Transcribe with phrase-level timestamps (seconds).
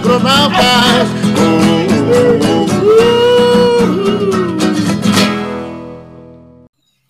[0.00, 1.08] agronautas.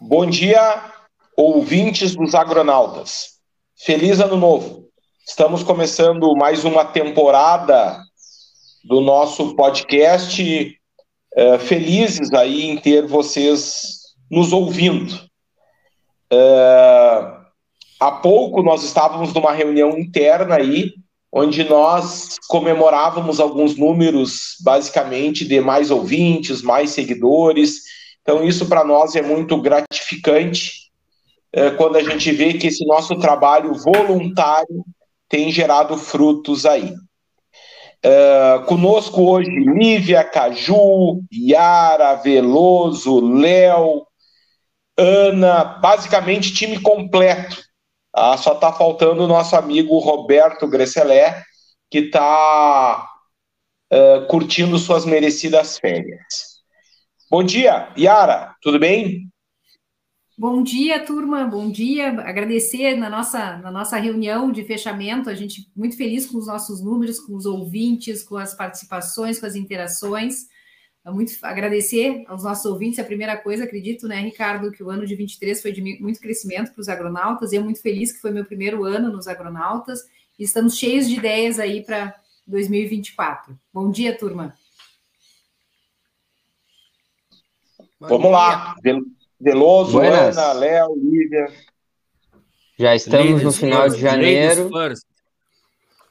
[0.00, 0.92] Bom dia,
[1.36, 3.38] ouvintes dos agronautas.
[3.76, 4.88] Feliz ano novo.
[5.26, 7.96] Estamos começando mais uma temporada
[8.84, 10.76] do nosso podcast.
[11.36, 15.14] É, felizes aí em ter vocês nos ouvindo.
[16.32, 17.36] É,
[18.00, 20.92] há pouco nós estávamos numa reunião interna aí,
[21.32, 27.82] onde nós comemorávamos alguns números, basicamente, de mais ouvintes, mais seguidores.
[28.22, 30.90] Então, isso para nós é muito gratificante
[31.52, 34.84] é, quando a gente vê que esse nosso trabalho voluntário
[35.28, 36.92] tem gerado frutos aí.
[38.02, 44.06] Uh, conosco hoje Lívia, Caju, Yara, Veloso, Léo,
[44.96, 47.62] Ana, basicamente time completo.
[48.12, 51.42] Ah, só está faltando o nosso amigo Roberto Gresselé,
[51.90, 53.08] que está
[53.92, 56.60] uh, curtindo suas merecidas férias.
[57.30, 59.30] Bom dia, Yara, tudo bem?
[60.36, 61.44] Bom dia, turma.
[61.44, 62.08] Bom dia.
[62.22, 65.28] Agradecer na nossa, na nossa reunião de fechamento.
[65.28, 69.44] A gente muito feliz com os nossos números, com os ouvintes, com as participações, com
[69.44, 70.46] as interações.
[71.06, 72.98] Muito agradecer aos nossos ouvintes.
[72.98, 76.72] A primeira coisa, acredito, né, Ricardo, que o ano de 23 foi de muito crescimento
[76.72, 77.52] para os agronautas.
[77.52, 80.00] E eu muito feliz que foi meu primeiro ano nos agronautas.
[80.38, 82.14] E estamos cheios de ideias aí para
[82.46, 83.58] 2024.
[83.72, 84.54] Bom dia, turma.
[87.98, 88.74] Vamos lá.
[89.40, 90.36] Veloso, Buenas.
[90.36, 91.48] Ana, Léo, Lívia.
[92.78, 94.70] Já estamos no final de janeiro.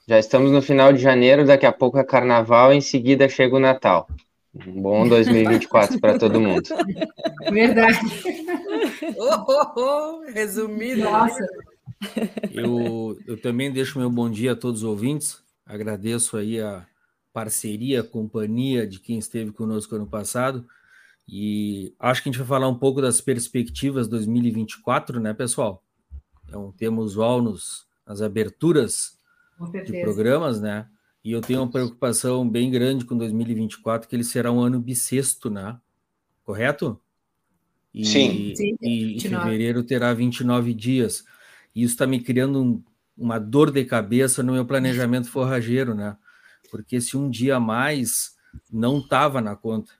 [0.07, 3.59] Já estamos no final de janeiro, daqui a pouco é carnaval, em seguida chega o
[3.59, 4.07] Natal.
[4.67, 6.63] Um bom 2024 para todo mundo.
[7.51, 7.99] Verdade.
[9.17, 10.31] Oh, oh, oh.
[10.31, 11.03] Resumido.
[11.03, 11.45] Nossa.
[12.51, 15.41] Eu, eu também deixo meu bom dia a todos os ouvintes.
[15.65, 16.85] Agradeço aí a
[17.31, 20.65] parceria, a companhia de quem esteve conosco ano passado.
[21.27, 25.83] E acho que a gente vai falar um pouco das perspectivas 2024, né, pessoal?
[26.51, 29.17] É um tema usual nos, nas aberturas
[29.85, 30.87] de programas, né?
[31.23, 35.49] E eu tenho uma preocupação bem grande com 2024, que ele será um ano bissexto,
[35.49, 35.77] né?
[36.43, 36.99] Correto?
[37.93, 38.53] E, Sim.
[38.81, 41.25] E, em fevereiro terá 29 dias.
[41.75, 42.83] E isso está me criando um,
[43.17, 46.15] uma dor de cabeça no meu planejamento forrageiro, né?
[46.71, 48.37] Porque se um dia a mais
[48.71, 49.91] não estava na conta.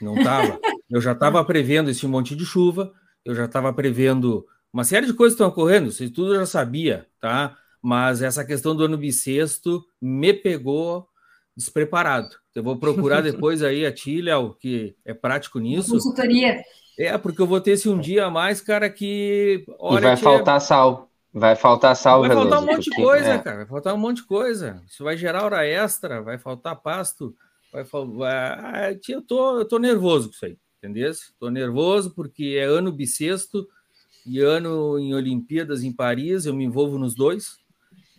[0.00, 0.58] Não estava.
[0.88, 2.92] Eu já estava prevendo esse monte de chuva,
[3.24, 6.46] eu já estava prevendo uma série de coisas que estão ocorrendo, isso tudo eu já
[6.46, 7.56] sabia, tá?
[7.82, 11.08] Mas essa questão do ano bissexto me pegou
[11.56, 12.30] despreparado.
[12.54, 15.92] Eu vou procurar depois aí a ti, Léo, que é prático nisso.
[15.92, 16.62] Consultoria.
[16.98, 19.64] É, porque eu vou ter esse um dia a mais, cara, que.
[19.78, 21.10] Olha, e vai faltar sal.
[21.32, 23.38] Vai faltar sal, Vai faltar um monte de coisa, é.
[23.38, 23.56] cara.
[23.58, 24.82] Vai faltar um monte de coisa.
[24.88, 27.36] Isso vai gerar hora extra, vai faltar pasto.
[27.70, 31.12] Vai, vai, eu, tô, eu tô nervoso com isso aí, entendeu?
[31.38, 33.68] Tô nervoso porque é ano bissexto
[34.24, 37.58] e ano em Olimpíadas em Paris, eu me envolvo nos dois,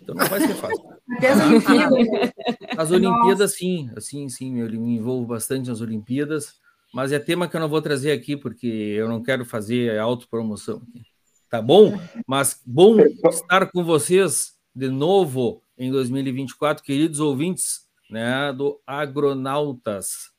[0.07, 0.87] então não vai ser fácil.
[1.19, 2.31] as Olimpíadas.
[2.77, 6.55] As Olimpíadas, sim, assim, sim, eu me envolvo bastante nas Olimpíadas,
[6.93, 10.77] mas é tema que eu não vou trazer aqui porque eu não quero fazer autopromoção
[10.77, 11.03] aqui.
[11.49, 11.97] Tá bom?
[12.25, 12.97] Mas bom
[13.29, 20.31] estar com vocês de novo em 2024, queridos ouvintes né, do Agronautas.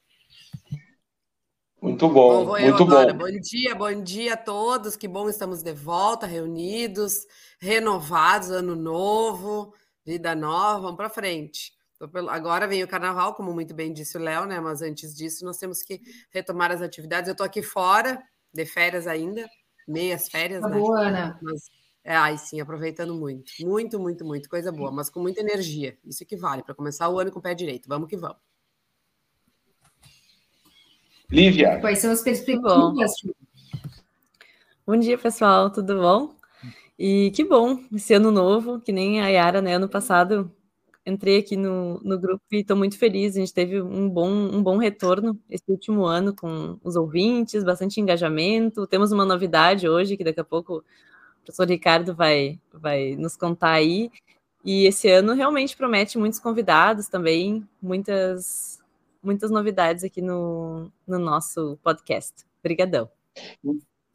[1.81, 3.13] Muito bom, bom muito bom.
[3.15, 4.97] Bom dia, bom dia a todos.
[4.97, 7.25] Que bom estamos de volta, reunidos,
[7.59, 9.75] renovados, ano novo,
[10.05, 11.73] vida nova, vamos para frente.
[12.31, 14.61] Agora vem o carnaval, como muito bem disse o Léo, né?
[14.61, 17.29] Mas antes disso, nós temos que retomar as atividades.
[17.29, 19.49] Eu estou aqui fora, de férias ainda,
[19.87, 20.79] meias férias, tá né?
[20.79, 21.39] Boa, Ana.
[21.43, 21.69] Mas
[22.05, 23.53] é, ai, sim, aproveitando muito.
[23.61, 24.49] Muito, muito, muito.
[24.49, 25.99] Coisa boa, mas com muita energia.
[26.05, 27.89] Isso que vale, para começar o ano com o pé direito.
[27.89, 28.39] Vamos que vamos.
[31.31, 31.79] Lívia.
[31.81, 32.73] Quais são as perspectivas?
[32.73, 32.95] Bom.
[34.87, 35.71] bom dia, pessoal.
[35.71, 36.38] Tudo bom?
[36.99, 39.75] E que bom, esse ano novo, que nem a Yara, né?
[39.77, 40.51] Ano passado
[41.07, 43.37] entrei aqui no, no grupo e estou muito feliz.
[43.37, 48.01] A gente teve um bom, um bom retorno esse último ano com os ouvintes, bastante
[48.01, 48.87] engajamento.
[48.87, 50.85] Temos uma novidade hoje, que daqui a pouco
[51.45, 54.11] professor Ricardo vai, vai nos contar aí.
[54.65, 58.79] E esse ano realmente promete muitos convidados também, muitas,
[59.23, 62.45] muitas novidades aqui no, no nosso podcast.
[62.61, 63.09] Obrigadão.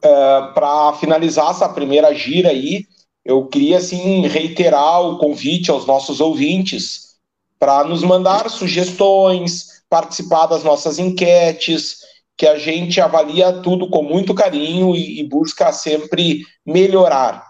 [0.04, 2.86] É, Para finalizar essa primeira gira aí,
[3.24, 7.14] eu queria assim reiterar o convite aos nossos ouvintes
[7.58, 12.00] para nos mandar sugestões, participar das nossas enquetes,
[12.36, 17.46] que a gente avalia tudo com muito carinho e, e busca sempre melhorar.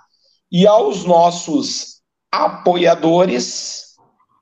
[0.52, 2.00] E aos nossos
[2.30, 3.84] apoiadores,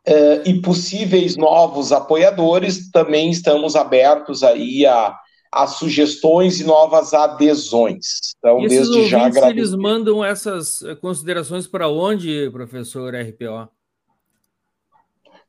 [0.06, 5.17] uh, e possíveis novos apoiadores, também estamos abertos aí a,
[5.52, 8.34] a sugestões e novas adesões.
[8.38, 9.50] Então, e desde já agradeço.
[9.50, 13.69] Eles mandam essas considerações para onde, professor RPO?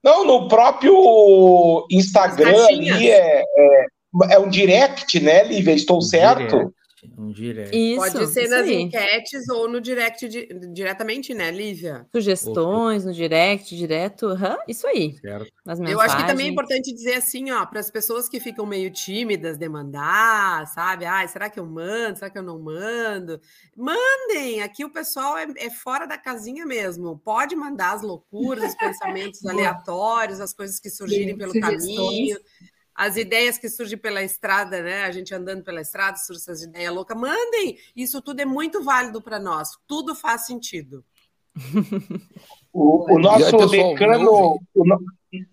[0.04, 3.86] Não, no próprio Instagram ali é, é,
[4.32, 5.74] é, um direct, né, Lívia?
[5.74, 6.58] Estou certo?
[6.58, 6.83] Direct.
[7.18, 7.76] Um direct.
[7.76, 8.82] Isso, Pode ser nas aí.
[8.82, 12.08] enquetes ou no direct di diretamente, né, Lívia?
[12.12, 14.28] Sugestões no direct, direto.
[14.28, 15.16] Uhum, isso aí.
[15.20, 15.52] Certo.
[15.88, 18.92] Eu acho que também é importante dizer assim, ó, para as pessoas que ficam meio
[18.92, 21.06] tímidas de mandar, sabe?
[21.06, 22.18] Ah, será que eu mando?
[22.18, 23.40] Será que eu não mando?
[23.76, 24.62] Mandem!
[24.62, 27.20] Aqui o pessoal é, é fora da casinha mesmo.
[27.24, 32.38] Pode mandar as loucuras, os pensamentos aleatórios, as coisas que surgirem pelo caminho
[32.96, 35.04] as ideias que surgem pela estrada, né?
[35.04, 37.20] A gente andando pela estrada, surgem essas ideias loucas.
[37.20, 37.78] Mandem!
[37.96, 39.70] Isso tudo é muito válido para nós.
[39.88, 41.04] Tudo faz sentido.
[42.72, 45.00] o, o, nosso aí, pessoal, decano, o no,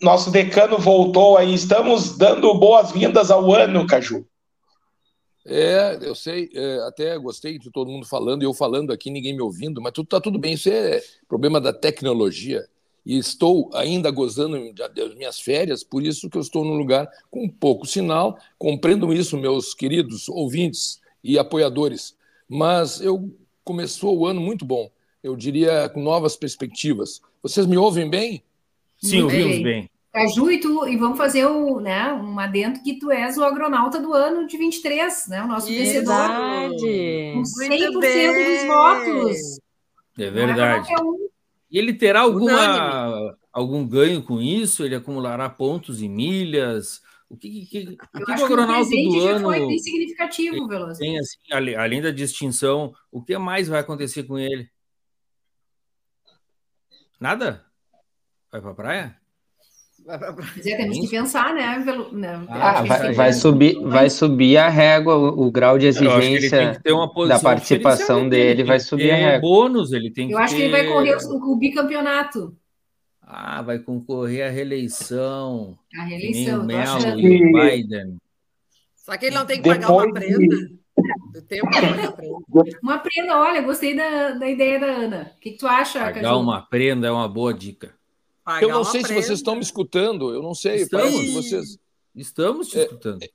[0.02, 1.54] nosso decano voltou aí.
[1.54, 4.26] Estamos dando boas-vindas ao ano, Caju.
[5.46, 9.40] É, eu sei, é, até gostei de todo mundo falando, eu falando aqui, ninguém me
[9.40, 10.52] ouvindo, mas tudo tá tudo bem.
[10.52, 12.68] Isso é problema da tecnologia
[13.04, 17.48] e estou ainda gozando das minhas férias, por isso que eu estou num lugar com
[17.48, 18.38] pouco sinal.
[18.58, 22.16] Compreendam isso, meus queridos ouvintes e apoiadores.
[22.48, 23.30] Mas eu
[23.64, 24.90] começou o ano muito bom,
[25.22, 27.20] eu diria com novas perspectivas.
[27.42, 28.42] Vocês me ouvem bem?
[28.98, 29.90] Sim, ouvimos bem.
[30.12, 34.00] Caju, e, tu, e vamos fazer o, né, um adendo que tu és o agronauta
[34.00, 35.44] do ano de 23, né?
[35.44, 36.74] O nosso verdade.
[36.74, 37.34] vencedor.
[37.34, 39.60] Com 100% dos votos.
[40.18, 40.90] É verdade.
[40.90, 41.29] Não é um
[41.70, 44.84] e ele terá alguma, algum ganho com isso?
[44.84, 47.00] Ele acumulará pontos e milhas?
[47.28, 50.98] O que, que, que, o, que o agronauta do ano foi significativo, Veloso.
[50.98, 51.38] Tem, assim,
[51.78, 54.68] além da distinção, o que mais vai acontecer com ele?
[57.20, 57.64] Nada?
[58.50, 59.19] Vai para a praia?
[60.56, 61.84] Mas é, temos que pensar, né?
[62.12, 66.80] né ah, vai, vai, subir, vai subir a régua, o, o grau de exigência
[67.28, 69.40] da participação dele vai subir a régua.
[69.40, 72.56] bônus, ele tem Eu acho que ele vai correr o, o, bicampeonato.
[73.22, 75.78] Ah, vai concorrer à reeleição.
[75.96, 78.16] A reeleição, Mel e o Biden.
[78.96, 80.56] Só que ele não tem que pagar uma prenda.
[81.32, 81.68] Do tempo
[82.82, 85.32] Uma prenda, olha, gostei da, da ideia da Ana.
[85.36, 86.40] O que, que tu acha, Pagar Caju?
[86.40, 87.99] uma prenda é uma boa dica.
[88.44, 90.82] Pagar eu não sei se vocês estão me escutando, eu não sei.
[90.82, 91.78] Estamos, vocês...
[92.14, 93.22] estamos te é, escutando.
[93.22, 93.30] É,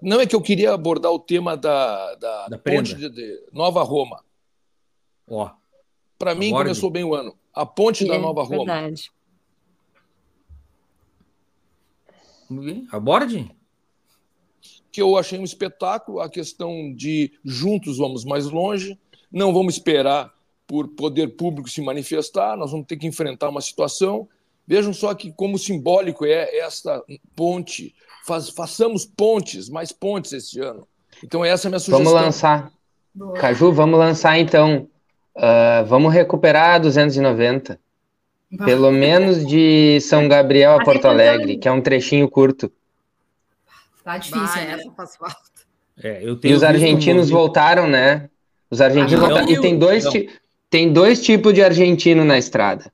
[0.00, 3.82] não é que eu queria abordar o tema da, da, da ponte de, de, Nova
[3.82, 4.24] Roma.
[5.26, 5.50] Ó.
[6.18, 7.36] Para mim começou bem o ano.
[7.54, 8.64] A ponte é, da Nova Roma.
[8.64, 9.10] Verdade.
[12.90, 13.54] Aborde?
[14.90, 18.98] Que eu achei um espetáculo, a questão de juntos vamos mais longe,
[19.30, 20.32] não vamos esperar
[20.68, 24.28] por poder público se manifestar, nós vamos ter que enfrentar uma situação
[24.68, 27.02] Vejam só que como simbólico é esta
[27.34, 27.94] ponte.
[28.26, 30.86] Faz, façamos pontes, mais pontes esse ano.
[31.24, 32.04] Então essa é a minha sugestão.
[32.04, 32.70] Vamos lançar.
[33.14, 33.32] Boa.
[33.38, 34.86] Caju, vamos lançar então.
[35.34, 37.80] Uh, vamos recuperar a 290.
[38.66, 42.70] Pelo menos de São Gabriel a Porto Alegre, que é um trechinho curto.
[44.04, 44.72] Tá difícil, né?
[44.72, 45.36] Essa faz falta.
[46.02, 48.28] É, e os argentinos voltaram, né?
[48.70, 49.50] Os argentinos ah, voltaram.
[49.50, 50.04] E tem dois,
[50.70, 52.92] tem dois tipos de argentino na estrada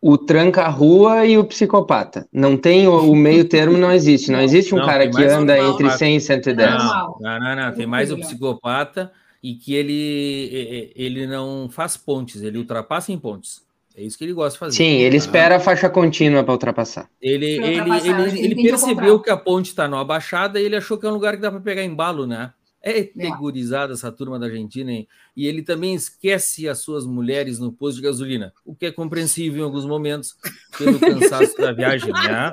[0.00, 2.26] o tranca-rua e o psicopata.
[2.32, 4.30] Não tem o, o, meio termo, não existe.
[4.30, 6.70] Não existe um não, cara que anda normal, entre 100 e 110.
[6.70, 7.72] Não, não, não, não.
[7.72, 13.66] Tem mais o psicopata e que ele, ele não faz pontes, ele ultrapassa em pontes.
[13.96, 14.76] É isso que ele gosta de fazer.
[14.76, 17.08] Sim, ele espera a faixa contínua para ultrapassar.
[17.20, 21.04] Ele, ele, ele, ele, percebeu que a ponte está numa baixada e ele achou que
[21.04, 22.52] é um lugar que dá para pegar embalo, né?
[22.80, 25.08] É tegurizada essa turma da Argentina, hein?
[25.36, 29.60] E ele também esquece as suas mulheres no posto de gasolina, o que é compreensível
[29.60, 30.36] em alguns momentos,
[30.76, 32.52] pelo cansaço da viagem, né?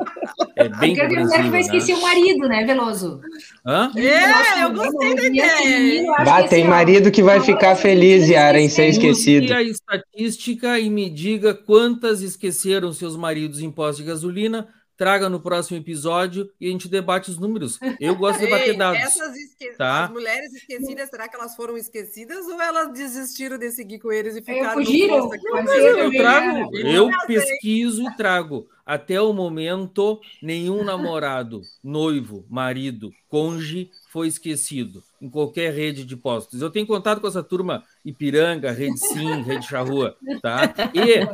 [0.55, 1.43] É bem Porque compreensível.
[1.43, 1.61] que vai né?
[1.61, 3.21] esquecer o marido, né, Veloso?
[3.65, 3.91] Hã?
[3.95, 6.13] É, eu gostei da ideia.
[6.17, 9.53] Ah, tem marido que vai ficar feliz, Yara, em ser esquecido.
[9.53, 14.67] a estatística e me diga quantas esqueceram seus maridos em posto de gasolina
[14.97, 17.79] traga no próximo episódio e a gente debate os números.
[17.99, 19.01] Eu gosto de debater dados.
[19.01, 19.71] Essas esque...
[19.77, 20.05] tá?
[20.05, 24.35] As mulheres esquecidas, será que elas foram esquecidas ou elas desistiram de seguir com eles
[24.35, 25.29] e ficaram fugiram?
[25.29, 28.67] No eu trago, eu pesquiso e trago.
[28.85, 36.61] Até o momento, nenhum namorado, noivo, marido, conge foi esquecido em qualquer rede de postos.
[36.61, 40.71] Eu tenho contato com essa turma Ipiranga, Rede Sim, Rede Charrua, tá?
[40.93, 41.25] E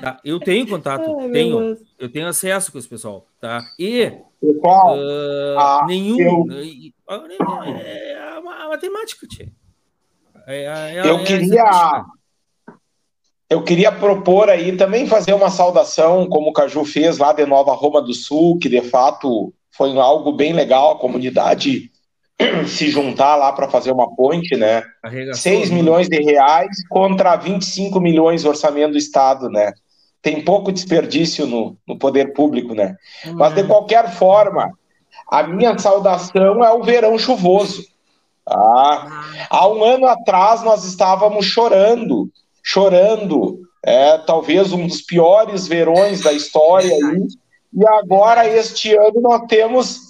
[0.00, 3.62] tá, eu tenho contato, Ai, tenho, eu tenho acesso com esse pessoal, tá?
[3.78, 6.46] E pessoal, uh, nenhum eu...
[7.10, 9.50] é, a matemática, tia.
[10.46, 10.64] É,
[10.96, 12.04] é, eu queria
[13.50, 17.72] eu queria propor aí também fazer uma saudação, como o Caju fez lá de Nova
[17.72, 21.90] Roma do Sul, que de fato foi algo bem legal, a comunidade
[22.68, 24.82] se juntar lá para fazer uma ponte, né?
[25.02, 25.76] Arregaçou, 6 né?
[25.76, 29.72] milhões de reais contra 25 milhões de orçamento do Estado, né?
[30.20, 32.96] Tem pouco desperdício no, no poder público, né?
[33.26, 33.34] Hum.
[33.34, 34.72] Mas de qualquer forma,
[35.30, 37.84] a minha saudação é o verão chuvoso.
[38.48, 39.24] Ah.
[39.50, 42.30] Há um ano atrás nós estávamos chorando,
[42.62, 47.26] chorando, é, talvez um dos piores verões da história aí,
[47.72, 50.00] e agora este ano nós temos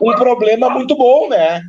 [0.00, 1.62] um problema muito bom, né?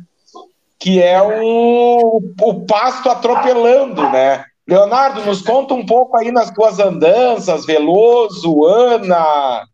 [0.78, 4.44] Que é o, o pasto atropelando, né?
[4.66, 9.66] Leonardo, nos conta um pouco aí nas tuas andanças, Veloso, Ana,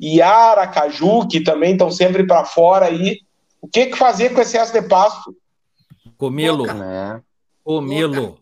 [0.00, 3.20] Yara, Caju, que também estão sempre para fora aí.
[3.60, 5.34] O que, que fazer com excesso de pasto?
[6.18, 6.66] Comê-lo.
[6.66, 7.22] Né?
[7.64, 8.38] Comê-lo.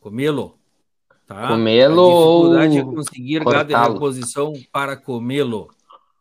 [0.00, 0.54] Comê-lo.
[1.26, 1.48] Tá?
[1.48, 2.56] Comê-lo.
[2.56, 5.68] A dificuldade ou é conseguir gado de reposição para comê-lo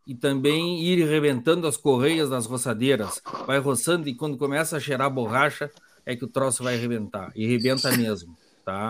[0.05, 3.21] e também ir rebentando as correias das roçadeiras.
[3.45, 5.69] Vai roçando e quando começa a cheirar borracha,
[6.05, 7.31] é que o troço vai arrebentar.
[7.35, 8.33] E rebenta mesmo,
[8.67, 8.89] tá?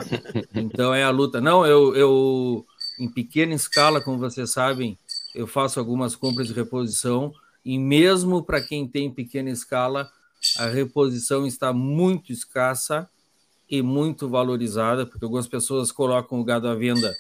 [0.56, 1.40] Então é a luta.
[1.40, 2.66] Não, eu, eu
[3.00, 4.98] em pequena escala, como vocês sabem,
[5.36, 7.32] eu faço algumas compras de reposição
[7.64, 10.10] e mesmo para quem tem pequena escala,
[10.58, 13.08] a reposição está muito escassa
[13.70, 17.16] e muito valorizada, porque algumas pessoas colocam o gado à venda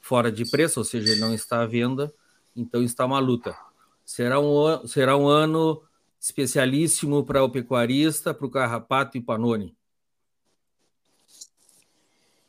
[0.00, 2.10] fora de preço, ou seja, ele não está à venda,
[2.56, 3.54] então está uma luta.
[4.02, 5.82] Será um, será um ano
[6.18, 9.76] especialíssimo para o pecuarista, para o carrapato e panone.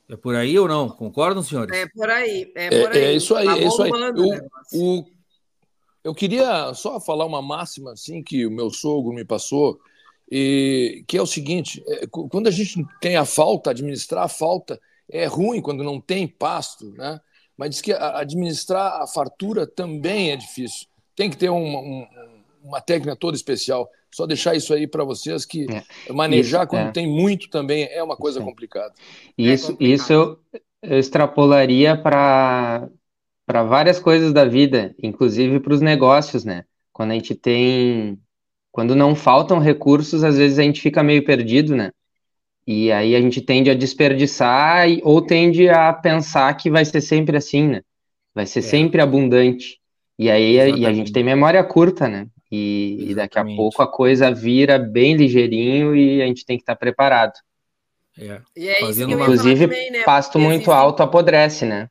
[0.10, 0.90] É por aí ou não?
[0.90, 1.78] Concordam, senhores?
[1.78, 2.52] É por aí.
[2.56, 2.98] É, por aí.
[2.98, 3.46] é, é isso aí.
[3.46, 3.92] Tá é isso aí.
[4.74, 5.06] O, o,
[6.04, 9.80] eu queria só falar uma máxima assim que o meu sogro me passou,
[10.32, 14.80] e, que é o seguinte: é, quando a gente tem a falta, administrar a falta
[15.08, 17.20] é ruim quando não tem pasto, né?
[17.58, 20.88] mas diz que administrar a fartura também é difícil.
[21.16, 22.08] Tem que ter uma, um,
[22.64, 23.90] uma técnica toda especial.
[24.12, 26.12] Só deixar isso aí para vocês que é.
[26.12, 26.92] manejar isso, quando é.
[26.92, 28.46] tem muito também é uma coisa Sim.
[28.46, 28.94] complicada.
[29.38, 29.96] Isso, é complicado.
[29.96, 30.40] isso eu,
[30.82, 32.90] eu extrapolaria para
[33.46, 36.66] para várias coisas da vida, inclusive para os negócios, né?
[36.94, 38.20] Quando a gente tem,
[38.72, 41.90] quando não faltam recursos, às vezes a gente fica meio perdido, né?
[42.68, 47.38] E aí a gente tende a desperdiçar ou tende a pensar que vai ser sempre
[47.38, 47.82] assim, né?
[48.36, 48.62] Vai ser é.
[48.62, 49.80] sempre abundante.
[50.20, 52.28] E aí e a gente tem memória curta, né?
[52.52, 56.64] E, e, daqui a pouco a coisa vira bem ligeirinho e a gente tem que
[56.64, 57.34] estar preparado.
[58.18, 58.42] É.
[58.56, 60.04] É Inclusive, também, né?
[60.04, 60.72] pasto Porque muito existe...
[60.72, 61.90] alto apodrece, né?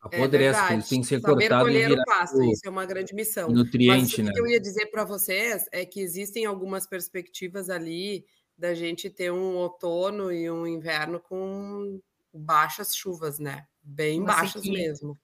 [0.00, 3.14] Apodrece, é ele tem que ser Saber cortado colher o pasto, isso é uma grande
[3.14, 3.50] missão.
[3.50, 4.30] Nutriente, Mas, né?
[4.30, 8.24] O que eu ia dizer para vocês é que existem algumas perspectivas ali
[8.56, 12.00] da gente ter um outono e um inverno com
[12.32, 13.66] baixas chuvas, né?
[13.82, 15.18] Bem Uma baixas mesmo.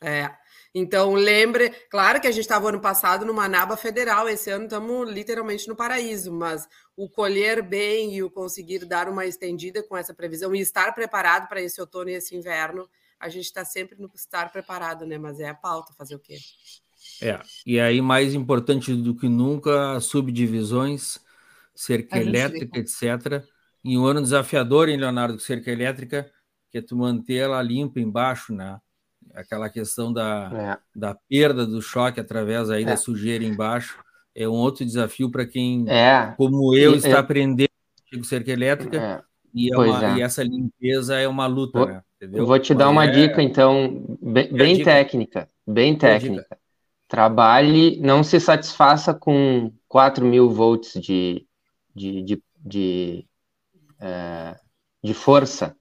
[0.00, 0.30] É.
[0.78, 5.10] Então, lembre, claro que a gente estava ano passado numa naba federal, esse ano estamos
[5.10, 10.12] literalmente no paraíso, mas o colher bem e o conseguir dar uma estendida com essa
[10.12, 12.86] previsão e estar preparado para esse outono e esse inverno,
[13.18, 15.16] a gente está sempre no estar preparado, né?
[15.16, 16.36] Mas é a pauta, fazer o quê?
[17.22, 21.18] É, e aí mais importante do que nunca, subdivisões,
[21.74, 23.42] cerca elétrica, etc.
[23.82, 26.30] E um ano desafiador, hein, Leonardo, cerca elétrica,
[26.70, 28.78] que é tu manter ela limpa embaixo, né?
[29.36, 30.98] Aquela questão da, é.
[30.98, 32.86] da perda do choque através aí é.
[32.86, 33.98] da sujeira embaixo
[34.36, 36.34] é um outro desafio para quem, é.
[36.36, 37.18] como eu, está é.
[37.18, 37.70] aprendendo
[38.14, 38.96] com cerca elétrica.
[38.96, 39.22] É.
[39.54, 40.18] E, é uma, é.
[40.18, 42.02] e, essa limpeza é uma luta, vou, né?
[42.20, 42.46] Entendeu?
[42.46, 45.48] Vou te dar uma dica, então, bem, bem técnica.
[45.66, 46.58] Bem técnica.
[47.08, 51.46] Trabalhe, não se satisfaça com 4 mil volts de,
[51.94, 53.26] de, de, de,
[55.02, 55.74] de força,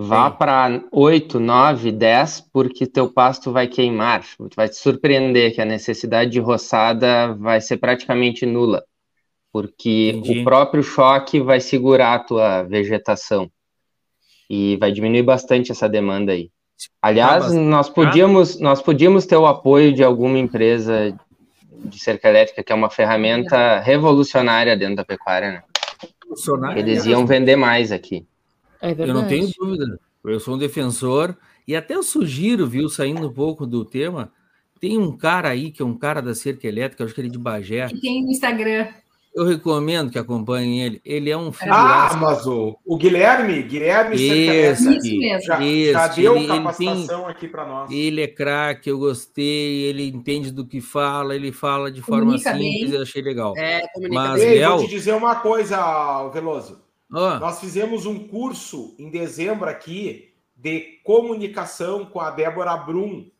[0.00, 4.24] vá para 8, 9, 10, porque teu pasto vai queimar.
[4.54, 8.84] Vai te surpreender que a necessidade de roçada vai ser praticamente nula,
[9.52, 10.40] porque Entendi.
[10.40, 13.50] o próprio choque vai segurar a tua vegetação
[14.48, 16.48] e vai diminuir bastante essa demanda aí.
[17.02, 21.12] Aliás, nós podíamos, nós podíamos ter o apoio de alguma empresa
[21.72, 25.62] de cerca elétrica, que é uma ferramenta revolucionária dentro da pecuária, né?
[26.76, 28.24] Eles iam vender mais aqui.
[28.80, 29.98] É eu não tenho dúvida.
[30.24, 34.32] Eu sou um defensor e até eu sugiro, viu, saindo um pouco do tema,
[34.80, 37.32] tem um cara aí que é um cara da cerca elétrica, acho que ele é
[37.32, 37.86] de Bagé.
[37.88, 38.88] Que tem no Instagram.
[39.34, 41.00] Eu recomendo que acompanhem ele.
[41.04, 41.72] Ele é um filho.
[41.72, 45.42] Ah, mas o, o Guilherme, Guilherme Isso, isso mesmo.
[45.42, 45.60] Já,
[45.92, 47.90] já deu ele, capacitação ele tem, aqui para nós.
[47.90, 52.50] Ele é craque, eu gostei, ele entende do que fala, ele fala de forma comunica
[52.52, 52.94] simples, bem.
[52.94, 53.54] eu achei legal.
[53.56, 54.78] É, mas, Ei, Léo...
[54.78, 56.87] vou te dizer uma coisa, Veloso.
[57.10, 57.38] Oh.
[57.38, 63.30] Nós fizemos um curso em dezembro aqui de comunicação com a Débora Brum.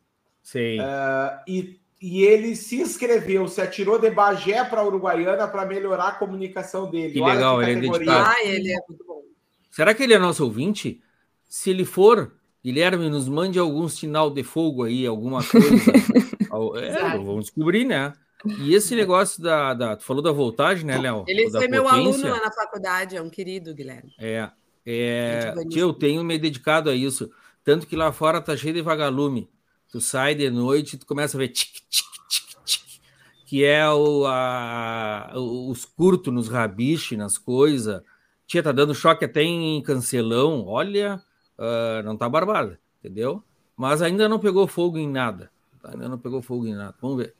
[0.41, 0.79] Sim.
[0.79, 6.07] Uh, e, e ele se inscreveu, se atirou de Bagé para a Uruguaiana para melhorar
[6.07, 7.13] a comunicação dele.
[7.13, 8.29] Que Olha legal, que ele é dedicado.
[8.29, 9.21] Ah, ele é muito bom.
[9.69, 11.01] Será que ele é nosso ouvinte?
[11.47, 12.33] Se ele for,
[12.63, 15.67] Guilherme, nos mande algum sinal de fogo aí, alguma coisa.
[16.81, 18.13] é, vamos descobrir, né?
[18.45, 19.95] E esse negócio da, da.
[19.97, 21.25] Tu falou da voltagem, né, Léo?
[21.27, 24.13] Ele foi meu aluno lá na faculdade, é um querido, Guilherme.
[24.17, 24.49] É.
[24.85, 27.29] é eu tenho me dedicado a isso.
[27.63, 29.49] Tanto que lá fora tá cheio de vagalume.
[29.91, 33.01] Tu sai de noite e tu começa a ver tic, tic, tic, tic,
[33.45, 38.01] que é o, a, os curtos nos rabiches, nas coisas.
[38.47, 40.65] Tia, tá dando choque até em cancelão.
[40.65, 41.21] Olha,
[41.57, 43.43] uh, não tá barbada, entendeu?
[43.75, 45.51] Mas ainda não pegou fogo em nada.
[45.83, 46.95] Ainda não pegou fogo em nada.
[47.01, 47.35] Vamos ver.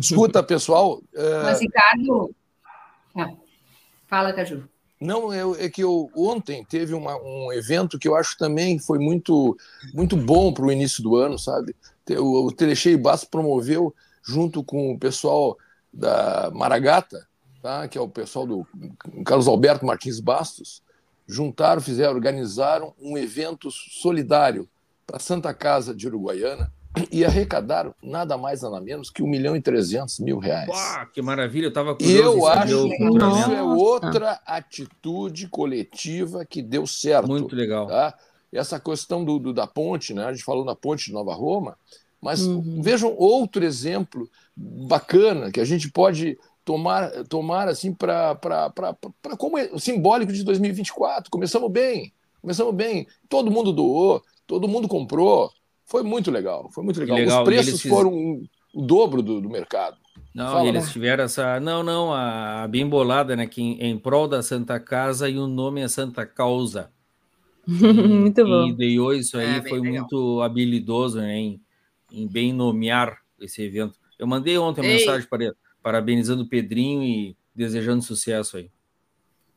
[0.00, 1.02] Escuta, pessoal.
[1.14, 1.42] É...
[1.42, 2.34] Mas, Ricardo.
[3.16, 3.36] É.
[4.06, 4.68] Fala, Caju.
[5.00, 8.98] Não, é, é que eu, ontem teve uma, um evento que eu acho também foi
[8.98, 9.56] muito,
[9.94, 11.74] muito bom para o início do ano, sabe?
[12.18, 15.56] O, o Telecheio Bastos promoveu, junto com o pessoal
[15.90, 17.26] da Maragata,
[17.62, 17.88] tá?
[17.88, 18.66] que é o pessoal do
[19.24, 20.82] Carlos Alberto Martins Bastos,
[21.26, 24.68] juntaram, fizeram, organizaram um evento solidário
[25.06, 26.70] para Santa Casa de Uruguaiana,
[27.10, 30.68] e arrecadaram nada mais, nada menos que 1 milhão e 300 mil reais.
[30.68, 36.60] Uau, que maravilha, eu estava E eu acho que isso é outra atitude coletiva que
[36.60, 37.28] deu certo.
[37.28, 37.86] Muito legal.
[37.86, 38.14] Tá?
[38.52, 40.24] Essa questão do, do, da ponte, né?
[40.24, 41.76] a gente falou na ponte de Nova Roma,
[42.20, 42.82] mas uhum.
[42.82, 48.36] vejam outro exemplo bacana que a gente pode tomar, tomar assim para
[49.38, 51.30] como é, simbólico de 2024.
[51.30, 53.06] Começamos bem, começamos bem.
[53.28, 55.52] Todo mundo doou, todo mundo comprou.
[55.90, 57.16] Foi muito legal, foi muito legal.
[57.18, 57.42] legal.
[57.42, 58.12] Os preços foram
[58.72, 59.96] o dobro do, do mercado.
[60.32, 60.92] Não, Fala, eles né?
[60.92, 61.58] tiveram essa.
[61.58, 63.44] Não, não, a, a bem bolada, né?
[63.44, 66.92] Que em, em, prol da Santa Casa e o nome é Santa Causa.
[67.66, 68.66] muito bom.
[68.66, 70.06] E ideou isso aí, é, foi legal.
[70.08, 71.60] muito habilidoso né, em,
[72.12, 73.98] em, bem nomear esse evento.
[74.16, 74.98] Eu mandei ontem uma Ei.
[74.98, 78.70] mensagem para parabenizando o Pedrinho e desejando sucesso aí.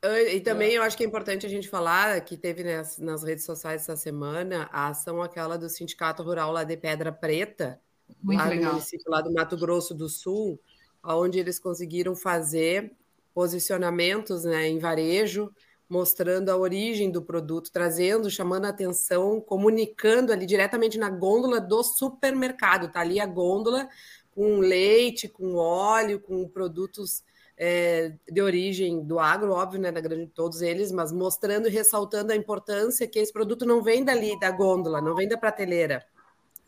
[0.03, 0.77] E também é.
[0.77, 3.95] eu acho que é importante a gente falar que teve nas, nas, redes sociais essa
[3.95, 7.79] semana a ação aquela do Sindicato Rural lá de Pedra Preta,
[8.21, 8.65] Muito lá legal.
[8.65, 10.59] no município lá do Mato Grosso do Sul,
[11.01, 12.91] onde eles conseguiram fazer
[13.33, 15.49] posicionamentos né, em varejo,
[15.87, 21.81] mostrando a origem do produto, trazendo, chamando a atenção, comunicando ali diretamente na gôndola do
[21.81, 22.91] supermercado.
[22.91, 23.87] Tá ali a gôndola
[24.31, 27.23] com leite, com óleo, com produtos
[27.57, 31.71] é, de origem do agro, óbvio, né, na grande de todos eles, mas mostrando e
[31.71, 36.05] ressaltando a importância que esse produto não vem dali da gôndola, não vem da prateleira.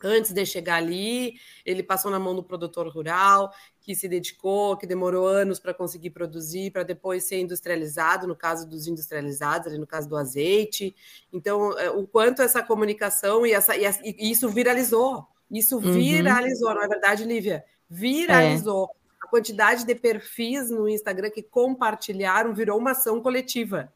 [0.02, 4.86] Antes de chegar ali, ele passou na mão do produtor rural, que se dedicou, que
[4.86, 9.86] demorou anos para conseguir produzir, para depois ser industrializado, no caso dos industrializados, ali no
[9.86, 10.94] caso do azeite.
[11.32, 15.26] Então, é, o quanto essa comunicação e, essa, e, e isso viralizou.
[15.50, 15.92] Isso uhum.
[15.92, 16.74] viralizou, uhum.
[16.74, 17.64] não é verdade, Lívia?
[17.88, 18.90] Viralizou.
[18.92, 23.92] É a quantidade de perfis no Instagram que compartilharam virou uma ação coletiva.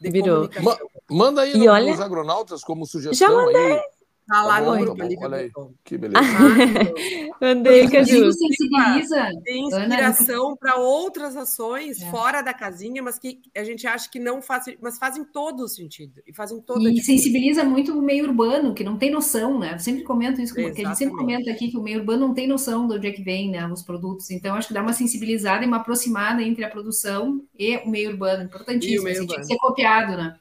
[0.00, 0.50] virou.
[0.60, 0.76] Ma
[1.08, 1.90] manda aí no, olha...
[1.90, 3.28] nos agronautas como sugestão.
[3.28, 3.72] Já mandei.
[3.74, 3.82] Aí.
[4.26, 4.96] Tá lá tá no grupo.
[4.96, 5.50] Tá bom, olha aí.
[5.84, 6.20] Que beleza.
[7.40, 8.32] Mandei, Caju.
[8.32, 9.30] sensibiliza.
[9.44, 12.10] Tem inspiração para outras ações é.
[12.10, 15.68] fora da casinha, mas que a gente acha que não fazem, mas fazem todo o
[15.68, 16.22] sentido.
[16.26, 19.74] E fazem toda E sensibiliza muito o meio urbano, que não tem noção, né?
[19.74, 22.34] Eu sempre comento isso, que a gente sempre comenta aqui que o meio urbano não
[22.34, 24.30] tem noção de onde é que vem né, os produtos.
[24.30, 28.10] Então, acho que dá uma sensibilizada e uma aproximada entre a produção e o meio
[28.10, 28.44] urbano.
[28.44, 29.04] Importantíssimo.
[29.04, 29.44] Meio assim, urbano.
[29.44, 30.36] Tinha que ser copiado, né?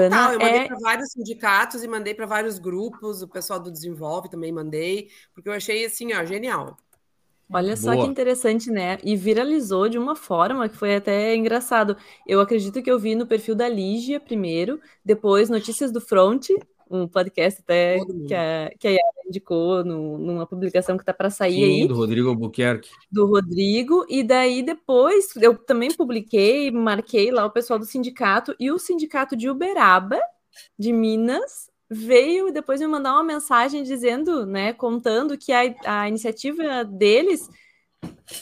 [0.00, 0.66] Total, eu mandei é...
[0.66, 5.48] para vários sindicatos e mandei para vários grupos, o pessoal do Desenvolve também mandei, porque
[5.48, 6.76] eu achei assim, ó, genial.
[7.52, 8.04] Olha só Boa.
[8.04, 8.98] que interessante, né?
[9.04, 11.96] E viralizou de uma forma que foi até engraçado.
[12.26, 16.48] Eu acredito que eu vi no perfil da Lígia primeiro, depois Notícias do Front,
[16.90, 21.30] um podcast até que a, que a Yara indicou no, numa publicação que está para
[21.30, 21.88] sair Sim, aí.
[21.88, 22.90] do Rodrigo Albuquerque.
[23.10, 28.70] Do Rodrigo, e daí depois eu também publiquei, marquei lá o pessoal do sindicato, e
[28.70, 30.18] o sindicato de Uberaba,
[30.78, 36.84] de Minas, veio depois me mandar uma mensagem dizendo, né, contando que a, a iniciativa
[36.84, 37.48] deles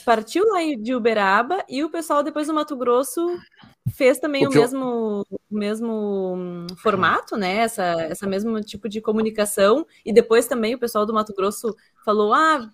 [0.05, 3.25] partiu lá de Uberaba e o pessoal depois do Mato Grosso
[3.95, 5.39] fez também o, o mesmo, eu...
[5.53, 7.57] o mesmo hum, formato, né?
[7.57, 9.85] Essa, essa mesmo tipo de comunicação.
[10.05, 12.69] E depois também o pessoal do Mato Grosso falou: ah,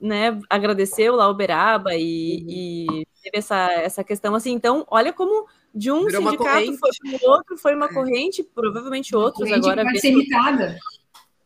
[0.00, 3.00] né, agradeceu lá Uberaba e, uhum.
[3.00, 4.52] e teve essa, essa questão assim.
[4.52, 9.14] Então, olha como de um Virou sindicato foi para o outro, foi uma corrente, provavelmente
[9.14, 9.84] uma outros corrente agora.
[9.84, 10.76] Vai ser imitada.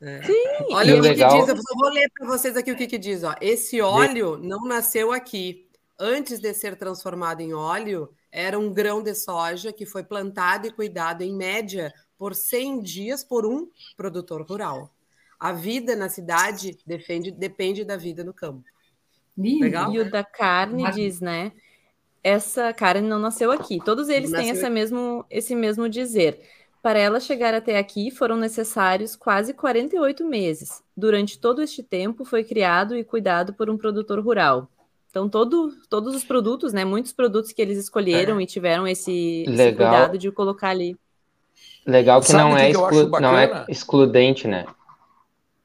[0.01, 0.23] É.
[0.23, 2.99] Sim, olha o que, que, diz, eu vou ler para vocês aqui o que, que
[2.99, 3.25] diz.
[3.25, 3.35] Ó.
[3.41, 5.65] Esse óleo não nasceu aqui.
[5.99, 10.71] Antes de ser transformado em óleo, era um grão de soja que foi plantado e
[10.71, 14.95] cuidado, em média, por 100 dias por um produtor rural.
[15.41, 18.63] A vida na cidade depende, depende da vida no campo.
[19.39, 19.91] Legal?
[19.91, 20.95] E o da carne Mas...
[20.95, 21.51] diz, né?
[22.23, 23.79] Essa carne não nasceu aqui.
[23.83, 26.39] Todos eles têm essa mesmo, esse mesmo dizer.
[26.83, 30.83] Para ela chegar até aqui foram necessários quase 48 meses.
[30.95, 34.71] Durante todo este tempo foi criado e cuidado por um produtor rural.
[35.11, 36.85] Então, todo, todos os produtos, né?
[36.85, 38.43] Muitos produtos que eles escolheram é.
[38.43, 40.97] e tiveram esse, esse, cuidado de colocar ali.
[41.87, 43.09] Legal que, não, que é exclu...
[43.21, 44.67] não é excludente, né?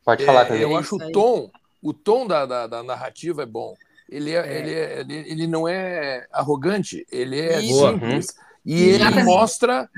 [0.06, 1.50] Pode falar, é, Eu acho o tom,
[1.82, 3.76] o tom da, da, da narrativa é bom.
[4.10, 4.60] Ele, é, é.
[4.60, 7.88] Ele, é, ele, ele, não é arrogante, ele é Isso.
[7.88, 8.28] simples.
[8.30, 8.52] Uhum.
[8.64, 9.90] E ele mostra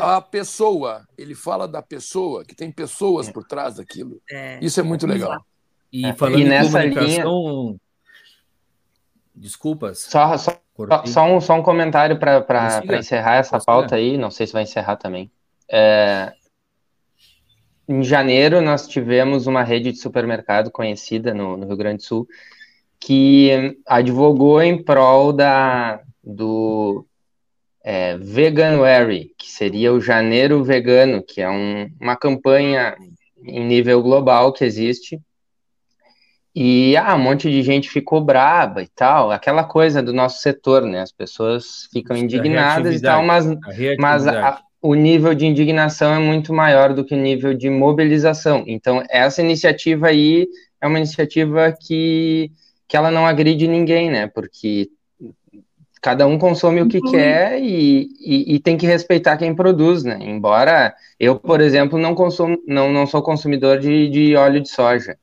[0.00, 3.32] a pessoa, ele fala da pessoa, que tem pessoas é.
[3.32, 4.20] por trás daquilo.
[4.30, 4.58] É.
[4.62, 5.44] Isso é muito legal.
[5.92, 7.66] E falando e em comunicação.
[7.66, 7.80] Linha...
[9.38, 10.00] Desculpas.
[10.00, 10.60] Só, só,
[11.06, 14.96] só, um, só um comentário para encerrar essa pauta aí, não sei se vai encerrar
[14.96, 15.30] também.
[15.70, 16.32] É,
[17.88, 22.28] em janeiro, nós tivemos uma rede de supermercado conhecida no, no Rio Grande do Sul
[23.00, 27.06] que advogou em prol da, do
[27.82, 32.96] é, Veganuary, que seria o Janeiro Vegano, que é um, uma campanha
[33.42, 35.20] em nível global que existe.
[36.60, 40.82] E ah, um monte de gente ficou braba e tal, aquela coisa do nosso setor,
[40.82, 41.02] né?
[41.02, 43.46] As pessoas ficam indignadas e tal, mas,
[43.96, 48.64] mas a, o nível de indignação é muito maior do que o nível de mobilização.
[48.66, 50.48] Então, essa iniciativa aí
[50.80, 52.50] é uma iniciativa que,
[52.88, 54.26] que ela não agride ninguém, né?
[54.26, 54.88] Porque
[56.02, 57.12] cada um consome o que uhum.
[57.12, 60.18] quer e, e, e, tem que respeitar quem produz, né?
[60.20, 65.16] Embora eu, por exemplo, não, consumo, não, não sou consumidor de, de óleo de soja.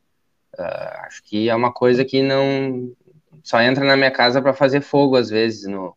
[0.57, 2.91] Uh, acho que é uma coisa que não
[3.43, 5.95] só entra na minha casa para fazer fogo às vezes no,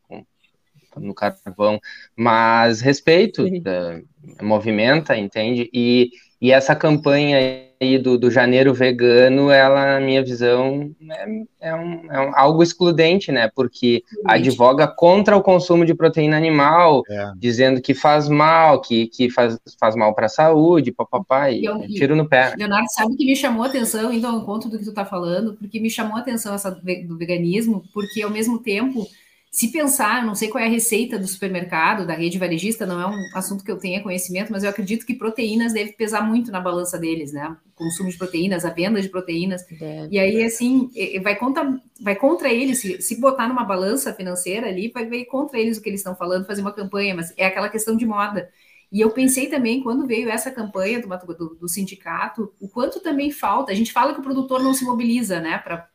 [0.97, 1.81] no carvão,
[2.17, 5.71] mas respeito, uh, movimenta, entende?
[5.73, 11.75] E, e essa campanha aí do, do janeiro vegano, ela, na minha visão, é, é,
[11.75, 13.51] um, é um, algo excludente, né?
[13.55, 17.33] Porque advoga contra o consumo de proteína animal, é.
[17.37, 21.95] dizendo que faz mal, que, que faz, faz mal para a saúde, papapá, e, e
[21.95, 22.55] tiro no pé.
[22.57, 25.55] Leonardo, sabe que me chamou a atenção, então, ao conto do que tu está falando,
[25.55, 29.07] porque me chamou a atenção essa do veganismo, porque ao mesmo tempo
[29.51, 33.07] se pensar, não sei qual é a receita do supermercado, da rede varejista, não é
[33.07, 36.61] um assunto que eu tenha conhecimento, mas eu acredito que proteínas deve pesar muito na
[36.61, 37.57] balança deles, né?
[37.67, 39.67] O consumo de proteínas, a venda de proteínas.
[39.67, 40.15] Deve.
[40.15, 40.91] E aí, assim,
[41.23, 45.59] vai contra, vai contra eles, se, se botar numa balança financeira ali, vai ver contra
[45.59, 48.51] eles o que eles estão falando, fazer uma campanha, mas é aquela questão de moda.
[48.91, 53.31] E eu pensei também, quando veio essa campanha do, do, do sindicato, o quanto também
[53.31, 53.71] falta.
[53.71, 55.89] A gente fala que o produtor não se mobiliza, né, para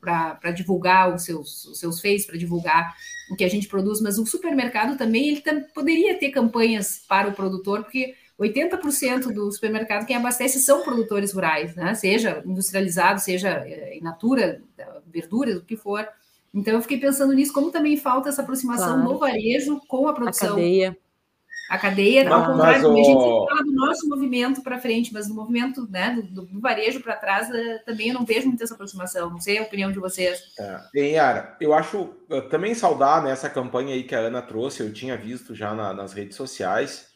[0.00, 2.94] para divulgar os seus, os seus feitos, para divulgar
[3.30, 7.28] o que a gente produz, mas o supermercado também ele tam, poderia ter campanhas para
[7.28, 11.94] o produtor, porque 80% do supermercado quem abastece são produtores rurais, né?
[11.94, 14.62] seja industrializado, seja eh, in natura,
[15.06, 16.06] verduras, o que for.
[16.52, 19.04] Então eu fiquei pensando nisso, como também falta essa aproximação claro.
[19.04, 20.48] no varejo com a produção.
[20.48, 20.96] A cadeia
[21.68, 22.92] a cadeia, ao contrário, o...
[22.92, 27.00] a gente fala do nosso movimento para frente, mas no movimento né, do, do varejo
[27.00, 29.30] para trás, eh, também eu não vejo muita essa aproximação.
[29.30, 30.52] Não sei a opinião de vocês.
[30.58, 30.80] É.
[30.92, 34.82] Bem, Yara, eu acho eu também saudar nessa né, campanha aí que a Ana trouxe,
[34.82, 37.12] eu tinha visto já na, nas redes sociais.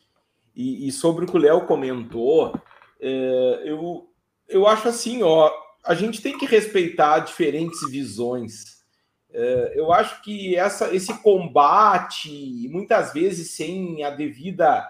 [0.54, 2.59] E, e, sobre o que o Léo comentou,
[2.98, 4.09] é, eu,
[4.48, 5.52] eu acho assim, ó,
[5.85, 8.75] a gente tem que respeitar diferentes visões
[9.74, 14.86] eu acho que essa, esse combate, muitas vezes sem a devida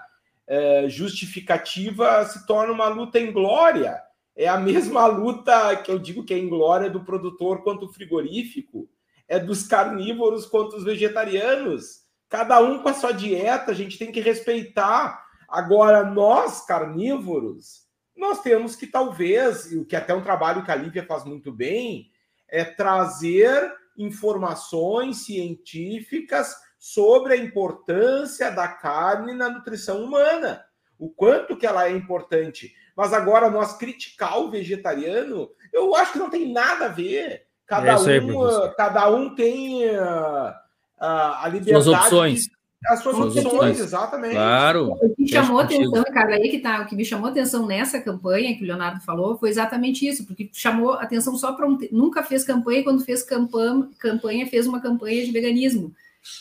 [0.47, 4.01] é, justificativa, se torna uma luta em glória.
[4.37, 8.89] É a mesma luta que eu digo que é em glória do produtor quanto frigorífico,
[9.29, 12.05] é dos carnívoros quanto os vegetarianos.
[12.29, 15.25] Cada um com a sua dieta, a gente tem que respeitar.
[15.49, 21.05] Agora, nós, carnívoros, nós temos que talvez, o que até um trabalho que a Lívia
[21.05, 22.11] faz muito bem,
[22.49, 30.65] é trazer informações científicas sobre a importância da carne na nutrição humana,
[30.99, 32.73] o quanto que ela é importante.
[32.97, 37.47] Mas agora nós criticar o vegetariano, eu acho que não tem nada a ver.
[37.67, 40.55] Cada, é um, cada um tem uh,
[40.99, 41.77] a liberdade.
[41.77, 42.43] As opções.
[42.45, 42.56] De
[42.89, 44.35] as suas opções, opções, exatamente.
[44.35, 44.93] Claro.
[44.93, 48.01] O que me chamou atenção, cara, aí que tá, o que me chamou atenção nessa
[48.01, 52.23] campanha que o Leonardo falou foi exatamente isso, porque chamou atenção só para um, nunca
[52.23, 55.93] fez campanha, quando fez campanha, campanha fez uma campanha de veganismo.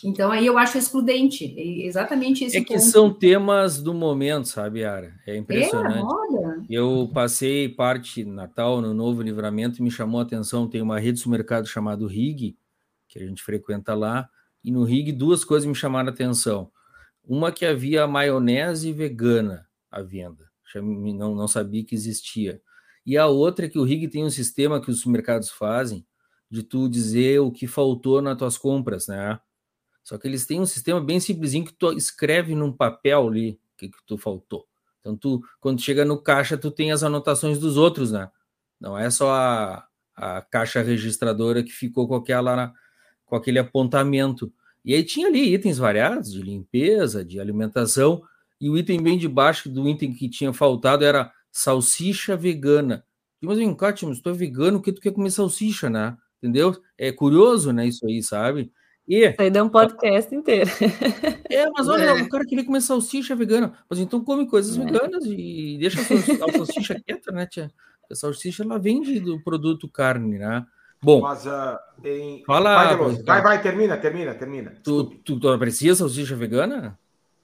[0.03, 4.84] Então aí eu acho excludente, é exatamente esse É que são temas do momento, sabe,
[4.84, 5.13] Ara?
[5.27, 5.99] É impressionante.
[5.99, 10.99] É, eu passei parte Natal no Novo Livramento e me chamou a atenção, tem uma
[10.99, 12.58] rede de mercado chamado RIG,
[13.08, 14.27] que a gente frequenta lá,
[14.65, 16.71] e no Rig duas coisas me chamaram a atenção.
[17.23, 19.69] Uma que havia maionese vegana.
[19.91, 20.49] à venda.
[20.73, 22.60] Não, não sabia que existia.
[23.06, 26.04] E a outra é que o RIG tem um sistema que os mercados fazem
[26.49, 29.39] de tu dizer o que faltou nas tuas compras, né?
[30.04, 33.78] Só que eles têm um sistema bem simplesinho que tu escreve num papel ali o
[33.78, 34.65] que, que tu faltou.
[34.99, 38.32] Então, tu, quando chega no caixa, tu tem as anotações dos outros, né?
[38.82, 42.73] Não é só a, a caixa registradora que ficou com aquela
[43.26, 44.52] com aquele apontamento.
[44.84, 48.22] E aí tinha ali itens variados de limpeza, de alimentação,
[48.60, 53.04] e o item bem de baixo do item que tinha faltado era salsicha vegana.
[53.42, 56.18] Mas vem cá, mas tu é vegano, que tu quer comer salsicha, né?
[56.38, 56.76] Entendeu?
[56.98, 58.72] É curioso, né, isso aí, sabe?
[59.08, 60.70] E, isso aí dá um podcast inteiro.
[61.50, 62.14] É, mas olha, é.
[62.24, 63.78] o cara queria comer salsicha vegana.
[63.90, 64.84] Mas então come coisas é.
[64.84, 67.72] veganas e deixa a salsicha quieta, né, tia?
[68.12, 70.66] A salsicha, ela vende do produto carne, né?
[71.06, 72.44] Bom, mas, uh, tem...
[72.46, 74.74] Fala, vai, vai, vai, termina, termina, termina.
[74.84, 76.98] Tu, tu, tu aprecia salsicha vegana?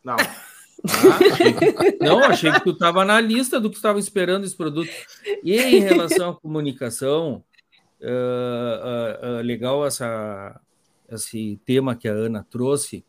[0.03, 0.15] Não.
[0.15, 4.57] Ah, achei que, não, achei que tu estava na lista do que estava esperando esse
[4.57, 4.89] produto.
[5.43, 7.43] E em relação à comunicação,
[8.01, 10.59] uh, uh, legal essa,
[11.07, 13.05] esse tema que a Ana trouxe,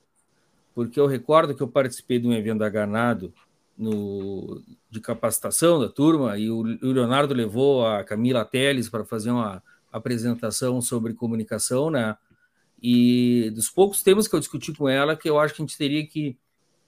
[0.75, 3.33] porque eu recordo que eu participei de um evento da Ganado
[3.79, 9.31] no, de capacitação da turma e o, o Leonardo levou a Camila Teles para fazer
[9.31, 12.17] uma apresentação sobre comunicação, né?
[12.83, 15.79] E dos poucos temas que eu discuti com ela, que eu acho que a gente
[15.79, 16.37] teria que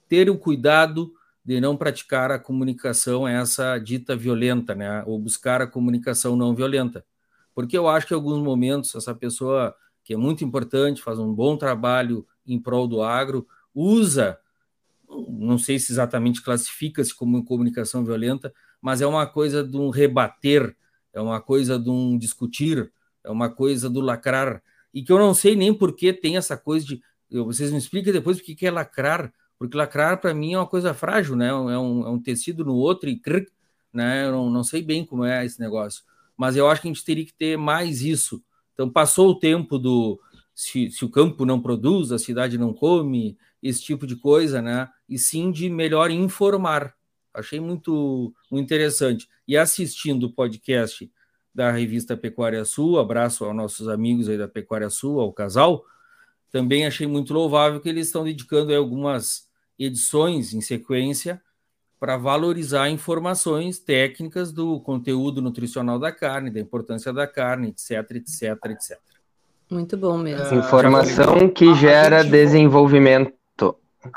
[0.09, 1.13] ter o cuidado
[1.43, 5.03] de não praticar a comunicação essa dita violenta, né?
[5.05, 7.05] Ou buscar a comunicação não violenta.
[7.53, 11.33] Porque eu acho que em alguns momentos essa pessoa que é muito importante, faz um
[11.33, 14.37] bom trabalho em prol do agro, usa,
[15.27, 20.75] não sei se exatamente classifica-se como comunicação violenta, mas é uma coisa de um rebater,
[21.15, 22.91] é uma coisa de um discutir,
[23.23, 24.61] é uma coisa do lacrar,
[24.93, 27.01] e que eu não sei nem por que tem essa coisa de.
[27.31, 30.93] Vocês me expliquem depois o que é lacrar, porque lacrar para mim é uma coisa
[30.93, 31.47] frágil, né?
[31.47, 33.47] É um, é um tecido no outro e crrr,
[33.91, 34.25] né?
[34.27, 36.03] Eu não, não sei bem como é esse negócio,
[36.37, 38.43] mas eu acho que a gente teria que ter mais isso.
[38.73, 40.19] Então, passou o tempo do
[40.53, 44.89] se, se o campo não produz, a cidade não come, esse tipo de coisa, né?
[45.07, 46.93] E sim de melhor informar.
[47.33, 49.27] Achei muito, muito interessante.
[49.47, 51.11] E assistindo o podcast
[51.53, 55.85] da revista Pecuária Sul, abraço aos nossos amigos aí da Pecuária Sul, ao casal,
[56.51, 61.41] também achei muito louvável que eles estão dedicando algumas edições em sequência
[61.99, 68.65] para valorizar informações técnicas do conteúdo nutricional da carne, da importância da carne, etc, etc,
[68.65, 68.99] etc.
[69.69, 70.55] Muito bom mesmo.
[70.55, 73.33] Uh, Informação que gera desenvolvimento.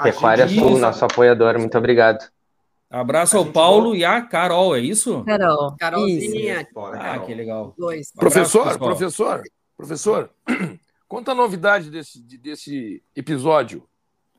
[0.03, 2.29] Pecuária Sul, nosso apoiador, muito obrigado.
[2.91, 5.23] Abraço ao Paulo e a Carol, é isso?
[5.25, 5.77] Carol.
[5.79, 6.67] Carolzinha.
[6.95, 7.75] Ah, que legal.
[7.77, 8.11] Dois.
[8.13, 9.43] Professor, Abraço, professor,
[9.77, 10.31] professor,
[11.07, 13.87] conta a novidade desse, desse episódio.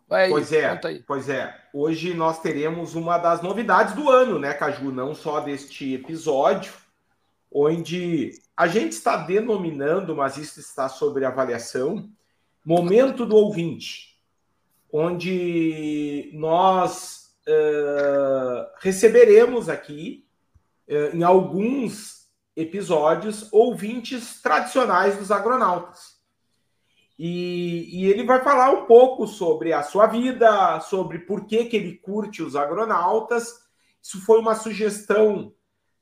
[0.07, 1.55] Vai, pois é, pois é.
[1.71, 4.91] Hoje nós teremos uma das novidades do ano, né, Caju?
[4.91, 6.73] Não só deste episódio,
[7.51, 12.09] onde a gente está denominando, mas isso está sobre avaliação,
[12.65, 14.17] momento do ouvinte,
[14.91, 17.18] onde nós
[17.49, 20.25] uh, receberemos aqui,
[20.88, 26.19] uh, em alguns episódios, ouvintes tradicionais dos agronautas.
[27.17, 31.75] E, e, ele vai falar um pouco sobre a sua vida, sobre por que, que
[31.75, 33.59] ele curte os agronautas.
[34.01, 35.53] Isso foi uma sugestão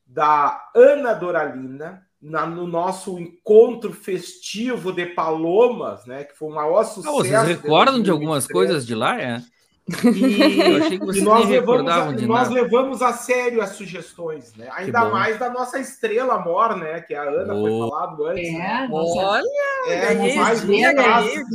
[0.06, 6.24] da Ana Doralina na, no nosso encontro festivo de Palomas, né?
[6.24, 7.10] Que foi um maior sucesso.
[7.10, 9.42] Ah, vocês recordam de algumas coisas de lá, é?
[9.88, 14.68] E, e nós, levamos a, nós levamos a sério as sugestões, né?
[14.74, 17.00] Ainda mais da nossa estrela mor, né?
[17.02, 17.62] Que a Ana oh.
[17.62, 18.50] foi falado antes.
[18.50, 18.90] É, né?
[18.92, 19.44] Olha,
[19.88, 21.46] é, mais nos traz,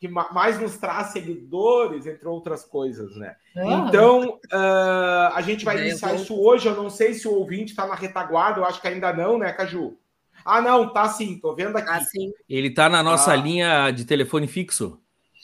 [0.00, 3.36] que mais nos traz seguidores, entre outras coisas, né?
[3.56, 3.86] Ah.
[3.86, 6.66] Então, uh, a gente vai iniciar isso hoje.
[6.66, 9.52] Eu não sei se o ouvinte está na retaguarda, eu acho que ainda não, né,
[9.52, 9.96] Caju?
[10.44, 11.86] Ah, não, tá sim, tô vendo aqui.
[11.86, 12.32] Tá sim.
[12.48, 13.36] Ele tá na nossa ah.
[13.36, 14.98] linha de telefone fixo.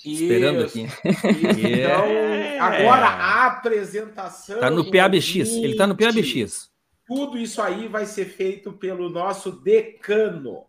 [0.04, 0.86] Esperando aqui.
[1.04, 4.60] Então, agora a apresentação.
[4.60, 5.36] Tá no PABX.
[5.36, 6.70] Ele tá no PABX.
[7.06, 10.64] Tudo isso aí vai ser feito pelo nosso decano.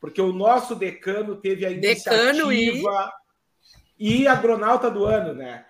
[0.00, 3.12] Porque o nosso decano teve a iniciativa
[3.98, 5.66] e, e agronauta do ano, né?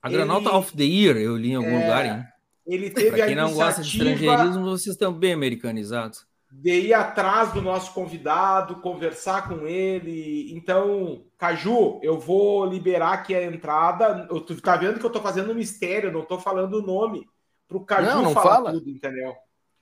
[0.00, 2.24] Agronauta ele, of the Year, eu li em algum é, lugar, hein?
[2.66, 6.94] Ele teve pra quem a não gosta de estrangeirismo, vocês estão bem americanizados de ir
[6.94, 10.52] atrás do nosso convidado, conversar com ele.
[10.52, 14.28] Então, Caju, eu vou liberar aqui a entrada.
[14.30, 17.26] Eu, tu tá vendo que eu tô fazendo mistério, não tô falando o nome
[17.66, 18.72] para o Caju não, não falar fala.
[18.72, 19.34] tudo, entendeu?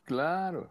[0.07, 0.69] Claro.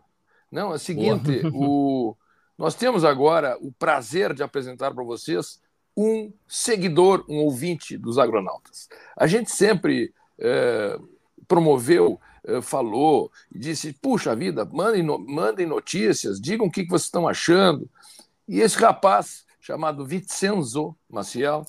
[0.50, 2.16] Não, é o seguinte, o...
[2.58, 5.62] nós temos agora o prazer de apresentar para vocês
[5.96, 8.88] um seguidor, um ouvinte dos agronautas.
[9.18, 10.98] A gente sempre é,
[11.46, 12.20] promoveu,
[12.62, 17.90] falou, disse: puxa vida, mandem, mandem notícias, digam o que vocês estão achando.
[18.48, 21.66] E esse rapaz, chamado Vincenzo Maciel,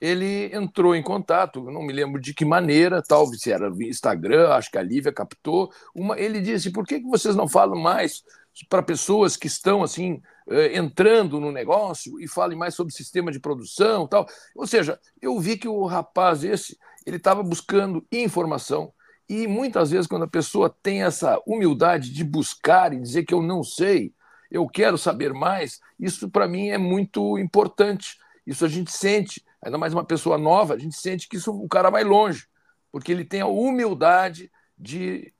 [0.00, 4.70] ele entrou em contato, não me lembro de que maneira, talvez se era Instagram, acho
[4.70, 5.72] que a Lívia captou.
[5.94, 8.24] Uma, ele disse: por que, que vocês não falam mais
[8.68, 13.40] para pessoas que estão assim eh, entrando no negócio e falem mais sobre sistema de
[13.40, 14.26] produção, tal?
[14.54, 18.92] Ou seja, eu vi que o rapaz esse ele estava buscando informação
[19.28, 23.42] e muitas vezes quando a pessoa tem essa humildade de buscar e dizer que eu
[23.42, 24.12] não sei,
[24.50, 28.18] eu quero saber mais, isso para mim é muito importante.
[28.46, 31.68] Isso a gente sente ainda mais uma pessoa nova, a gente sente que isso, o
[31.68, 32.46] cara vai longe,
[32.92, 35.32] porque ele tem a humildade de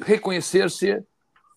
[0.00, 1.02] reconhecer-se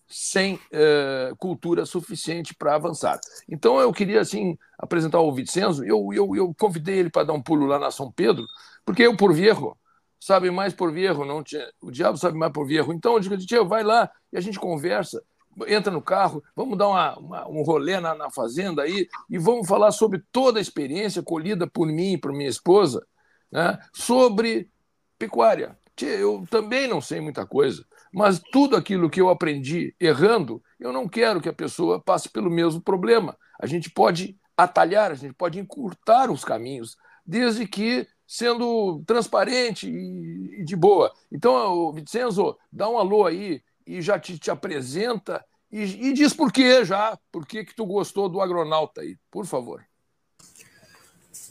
[0.08, 3.20] sem uh, cultura suficiente para avançar.
[3.48, 7.42] Então eu queria assim apresentar o Vicenzo, eu, eu, eu convidei ele para dar um
[7.42, 8.46] pulo lá na São Pedro,
[8.84, 9.76] porque eu por viejo
[10.20, 11.42] sabe mais por viejo, não
[11.82, 12.92] o diabo sabe mais por viejo.
[12.92, 15.22] Então eu digo, tio, vai lá e a gente conversa
[15.66, 19.66] entra no carro, vamos dar uma, uma, um rolê na, na, fazenda aí e vamos
[19.66, 23.06] falar sobre toda a experiência colhida por mim e por minha esposa
[23.50, 24.70] né, sobre
[25.18, 25.78] pecuária.
[25.98, 31.08] Eu também não sei muita coisa, mas tudo aquilo que eu aprendi errando, eu não
[31.08, 33.34] quero que a pessoa passe pelo mesmo problema.
[33.58, 40.64] A gente pode atalhar, a gente pode encurtar os caminhos, desde que sendo transparente e,
[40.64, 41.12] de boa.
[41.30, 46.52] Então, Vicenzo, dá um alô aí e já te, te apresenta e, e, diz por
[46.52, 49.82] quê já, por que, que tu gostou do agronauta aí, por favor.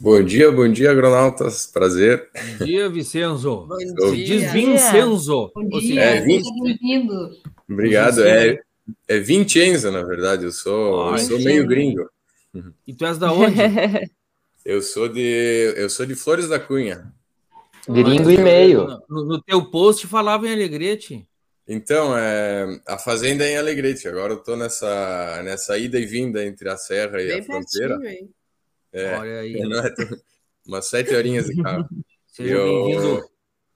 [0.00, 2.28] Bom dia, bom dia, agronautas, prazer.
[2.58, 3.66] Bom dia, Vicenzo.
[3.66, 4.24] Bom dia.
[4.26, 5.50] Diz Vincenzo.
[5.54, 7.30] Bom dia, é, bem-vindo.
[7.70, 8.60] Obrigado, é,
[9.08, 12.10] é Vincenzo, na verdade, eu sou, eu sou meio gringo.
[12.86, 13.56] E tu és da onde?
[14.66, 17.12] eu sou de eu sou de Flores da Cunha.
[17.88, 19.00] Gringo e meio.
[19.08, 21.24] No, no teu post falava em Alegrete.
[21.68, 24.08] Então, é, a fazenda é em Alegrete.
[24.08, 28.10] Agora eu estou nessa, nessa ida e vinda entre a serra e Bem a fronteira.
[28.10, 28.30] Hein?
[28.92, 29.54] É, Olha aí.
[30.66, 31.88] É, umas sete horinhas de carro.
[32.40, 33.22] eu,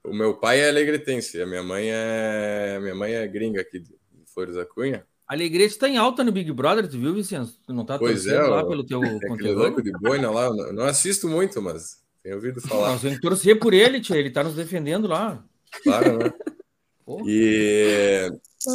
[0.03, 3.95] o meu pai é alegretense, a minha mãe é minha mãe é gringa aqui de
[4.35, 5.07] Flores da Cunha.
[5.31, 7.53] Alegrete está em alta no Big Brother, tu viu, Vicente?
[7.65, 9.61] Tu não está pois é, lá pelo teu é conteúdo?
[9.61, 12.89] louco de boina lá, eu não assisto muito, mas tenho ouvido falar.
[12.91, 15.41] Nós temos que torcer por ele, tia, ele está nos defendendo lá.
[15.85, 16.33] Claro, né?
[17.25, 18.29] E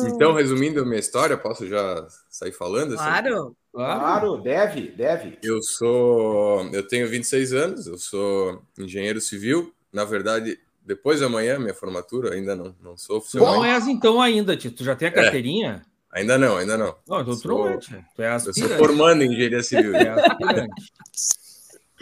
[0.06, 2.94] então, resumindo a minha história, posso já sair falando?
[2.94, 3.04] Assim?
[3.04, 5.38] Claro, claro, deve, deve.
[5.44, 9.74] Eu sou, eu tenho 26 anos, eu sou engenheiro civil.
[9.92, 13.46] Na verdade, depois de amanhã, minha formatura, ainda não, não sou oficial.
[13.46, 14.78] Não és então ainda, Tito.
[14.78, 15.14] Tu já tem a é.
[15.14, 15.86] carteirinha?
[15.86, 16.96] É, ainda não, ainda não.
[17.08, 18.62] Não, então sou, é, tu é aspirante.
[18.62, 19.96] Eu sou formando em engenharia civil.
[19.96, 20.94] É aspirante.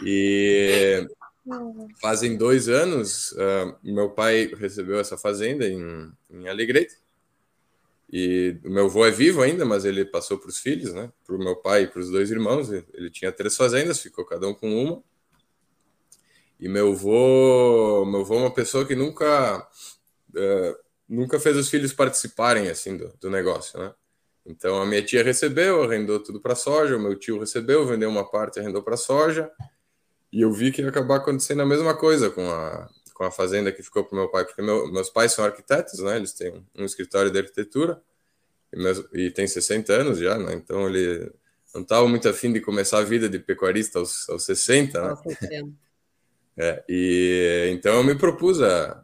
[0.04, 1.06] e
[2.00, 6.96] Fazem dois anos, uh, meu pai recebeu essa fazenda em, em Alegrete.
[8.10, 11.12] E o meu avô é vivo ainda, mas ele passou para os filhos, né?
[11.26, 12.70] Para o meu pai e para os dois irmãos.
[12.70, 15.02] Ele tinha três fazendas, ficou cada um com uma.
[16.58, 19.68] E meu avô, meu avô é uma pessoa que nunca,
[20.30, 23.92] uh, nunca fez os filhos participarem assim do, do negócio, né?
[24.46, 26.96] Então a minha tia recebeu, arrendou tudo para soja.
[26.96, 29.50] O meu tio recebeu, vendeu uma parte, arrendou para soja.
[30.32, 33.72] E eu vi que ia acabar acontecendo a mesma coisa com a, com a fazenda
[33.72, 36.16] que ficou para meu pai, porque meu, meus pais são arquitetos, né?
[36.16, 38.02] Eles têm um, escritório de arquitetura
[38.72, 40.54] e, meus, e tem 60 anos já, né?
[40.54, 41.32] Então ele
[41.74, 45.14] não estava muito afim de começar a vida de pecuarista aos, aos 60, né?
[46.56, 49.03] É, e então eu me propus a,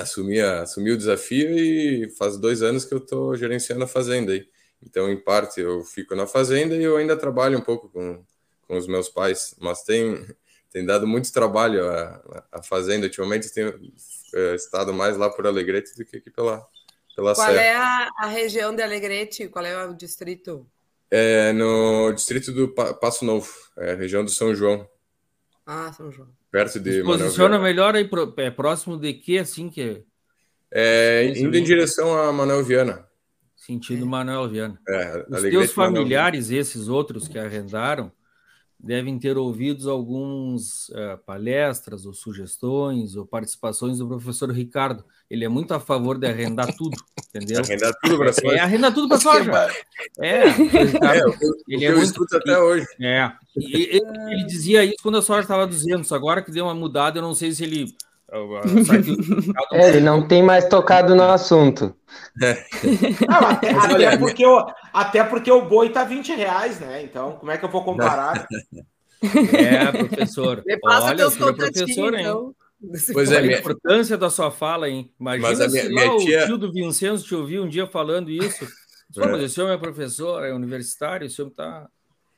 [0.00, 4.32] assumir, a, assumir o desafio e faz dois anos que eu estou gerenciando a fazenda
[4.32, 4.48] aí.
[4.82, 8.24] Então, em parte, eu fico na fazenda e eu ainda trabalho um pouco com
[8.68, 10.26] com os meus pais, mas tem,
[10.70, 13.06] tem dado muito trabalho a, a fazenda.
[13.06, 13.80] Ultimamente tenho
[14.34, 16.64] é, estado mais lá por Alegrete do que aqui pela,
[17.16, 17.62] pela Qual Serra.
[17.62, 19.48] é a, a, região de Alegrete?
[19.48, 20.68] Qual é o distrito?
[21.10, 24.86] É no distrito do Passo Novo, é região do São João.
[25.64, 26.28] Ah, São João.
[26.50, 30.02] Perto de Posiciona melhor aí, é próximo de que, assim, que...
[30.70, 33.06] É, indo em direção a Manuel Viana.
[33.56, 34.80] Sentido Manuel Viana.
[34.88, 38.12] É, Os teus familiares, esses outros que arrendaram,
[38.78, 45.04] devem ter ouvido algumas uh, palestras ou sugestões ou participações do professor Ricardo.
[45.28, 46.96] Ele é muito a favor de arrendar tudo,
[47.28, 47.60] entendeu?
[47.60, 48.56] Arrendar tudo para soja.
[48.56, 49.50] É, arrendar tudo para soja.
[50.20, 50.52] É, é
[51.68, 52.86] ele é muito até hoje.
[53.00, 54.00] É, ele,
[54.30, 57.34] ele, dizia isso quando a soja estava 200, agora que deu uma mudada, eu não
[57.34, 57.96] sei se ele
[59.72, 61.94] é, ele não tem mais tocado no assunto.
[63.28, 67.02] Não, até, até, porque o, até porque o boi tá 20 reais, né?
[67.02, 68.46] Então, como é que eu vou comparar?
[69.20, 70.62] É, professor.
[70.84, 72.20] Olha, o professor, hein?
[72.20, 72.54] Então.
[73.12, 73.58] Pois é, a minha...
[73.58, 75.12] importância da sua fala, hein?
[75.18, 76.42] Imagina mas a minha, se minha tia...
[76.44, 78.64] o tio do Vincenzo te ouviu um dia falando isso.
[79.12, 79.32] Pô, é.
[79.32, 81.88] mas esse homem é professor, é universitário, esse homem está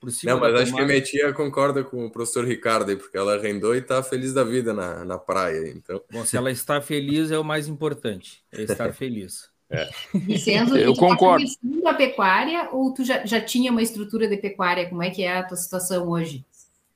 [0.00, 0.32] por cima.
[0.32, 3.40] Não, mas acho que a minha tia concorda com o professor Ricardo aí, porque ela
[3.40, 5.68] rendou e está feliz da vida na, na praia.
[5.68, 6.02] Então.
[6.10, 9.50] Bom, se ela está feliz é o mais importante, é estar feliz.
[9.68, 9.88] É.
[10.12, 11.44] Vicente, eu tá concordo.
[11.82, 14.88] Tá a pecuária ou tu já, já tinha uma estrutura de pecuária?
[14.88, 16.44] Como é que é a tua situação hoje?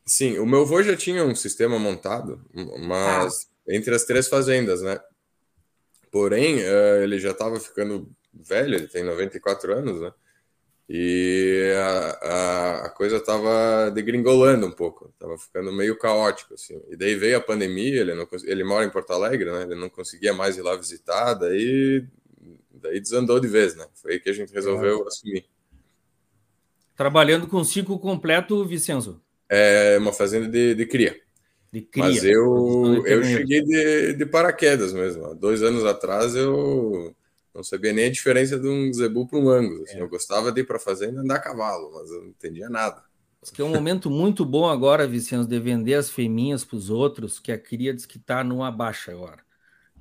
[0.05, 2.45] Sim, o meu avô já tinha um sistema montado,
[2.87, 3.75] mas ah.
[3.75, 4.99] entre as três fazendas, né?
[6.11, 10.13] Porém, uh, ele já estava ficando velho, ele tem 94 anos, né?
[10.89, 11.73] E
[12.23, 16.81] a, a, coisa estava degringolando um pouco, estava ficando meio caótico, assim.
[16.91, 19.63] E daí veio a pandemia, ele, não, ele mora em Porto Alegre, né?
[19.63, 22.05] Ele não conseguia mais ir lá visitar, daí,
[22.71, 23.87] daí desandou de vez, né?
[23.95, 25.09] Foi aí que a gente resolveu é.
[25.09, 25.47] assumir.
[26.95, 29.25] Trabalhando com ciclo completo, Vicenzo?
[29.49, 31.17] é uma fazenda de, de cria.
[31.73, 32.05] De cria.
[32.05, 35.35] Mas eu, eu cheguei de, de paraquedas mesmo.
[35.35, 37.15] Dois anos atrás eu
[37.55, 39.83] não sabia nem a diferença de um zebu para um angus.
[39.83, 40.03] Assim, é.
[40.03, 43.03] Eu gostava de ir para a fazenda andar a cavalo, mas eu não entendia nada.
[43.41, 46.91] Diz que é um momento muito bom agora, Vicente, de vender as feminhas para os
[46.91, 49.43] outros, que a cria diz que está numa baixa agora.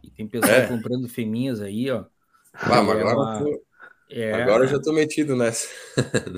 [0.01, 0.68] E tem pessoal é.
[0.68, 2.06] comprando feminhas aí, ó.
[2.54, 3.39] Ah, mas agora, ela...
[3.39, 3.64] tô...
[4.10, 4.34] é...
[4.41, 5.68] agora eu já estou metido nessa.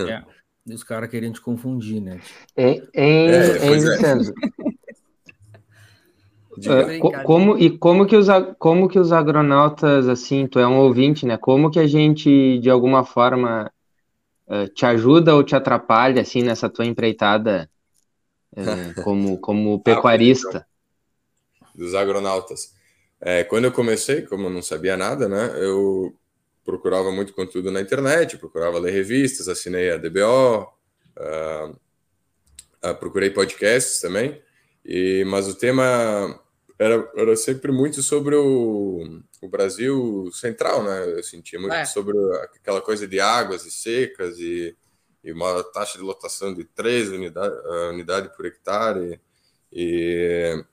[0.09, 0.23] é.
[0.67, 2.19] E os caras querendo te confundir, né?
[2.57, 4.33] Em, em, é, em Vicente.
[6.57, 8.27] Uh, como e como que os
[8.57, 11.37] como que os agronautas assim tu é um ouvinte né?
[11.37, 13.71] Como que a gente de alguma forma
[14.47, 17.69] uh, te ajuda ou te atrapalha assim nessa tua empreitada
[18.55, 20.65] uh, como como pecuarista?
[21.73, 22.73] dos agronautas.
[23.19, 26.15] É, quando eu comecei como eu não sabia nada né eu
[26.63, 30.67] procurava muito conteúdo na internet, procurava ler revistas, assinei a DBO, uh,
[31.17, 31.79] ah, uh,
[32.81, 34.41] ah, procurei podcasts também,
[34.83, 36.39] e, mas o tema
[36.77, 41.17] era, era sempre muito sobre o, o Brasil central, né?
[41.17, 41.85] Eu sentia muito é.
[41.85, 42.17] sobre
[42.53, 44.75] aquela coisa de águas e secas e,
[45.23, 49.19] e uma taxa de lotação de 3 unidade, uh, unidade por hectare.
[49.71, 50.63] E,